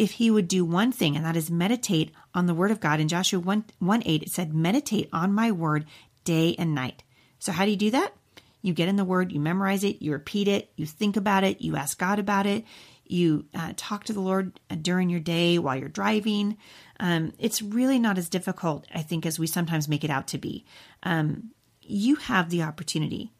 if 0.00 0.12
he 0.12 0.30
would 0.30 0.48
do 0.48 0.64
one 0.64 0.90
thing, 0.90 1.14
and 1.14 1.26
that 1.26 1.36
is 1.36 1.50
meditate 1.50 2.10
on 2.34 2.46
the 2.46 2.54
word 2.54 2.70
of 2.70 2.80
God. 2.80 3.00
In 3.00 3.08
Joshua 3.08 3.38
1, 3.38 3.64
1 3.80 4.02
8, 4.06 4.22
it 4.22 4.30
said, 4.30 4.54
Meditate 4.54 5.10
on 5.12 5.34
my 5.34 5.52
word 5.52 5.84
day 6.24 6.56
and 6.58 6.74
night. 6.74 7.02
So, 7.38 7.52
how 7.52 7.66
do 7.66 7.70
you 7.70 7.76
do 7.76 7.90
that? 7.90 8.14
You 8.62 8.72
get 8.72 8.88
in 8.88 8.96
the 8.96 9.04
word, 9.04 9.30
you 9.30 9.40
memorize 9.40 9.84
it, 9.84 10.00
you 10.00 10.12
repeat 10.12 10.48
it, 10.48 10.72
you 10.74 10.86
think 10.86 11.18
about 11.18 11.44
it, 11.44 11.60
you 11.60 11.76
ask 11.76 11.98
God 11.98 12.18
about 12.18 12.46
it, 12.46 12.64
you 13.04 13.44
uh, 13.54 13.74
talk 13.76 14.04
to 14.04 14.14
the 14.14 14.20
Lord 14.20 14.58
during 14.80 15.10
your 15.10 15.20
day 15.20 15.58
while 15.58 15.76
you're 15.76 15.88
driving. 15.90 16.56
Um, 16.98 17.34
it's 17.38 17.60
really 17.60 17.98
not 17.98 18.16
as 18.16 18.30
difficult, 18.30 18.86
I 18.94 19.02
think, 19.02 19.26
as 19.26 19.38
we 19.38 19.46
sometimes 19.46 19.86
make 19.86 20.02
it 20.02 20.10
out 20.10 20.28
to 20.28 20.38
be. 20.38 20.64
Um, 21.02 21.50
you 21.82 22.16
have 22.16 22.48
the 22.48 22.62
opportunity 22.62 23.32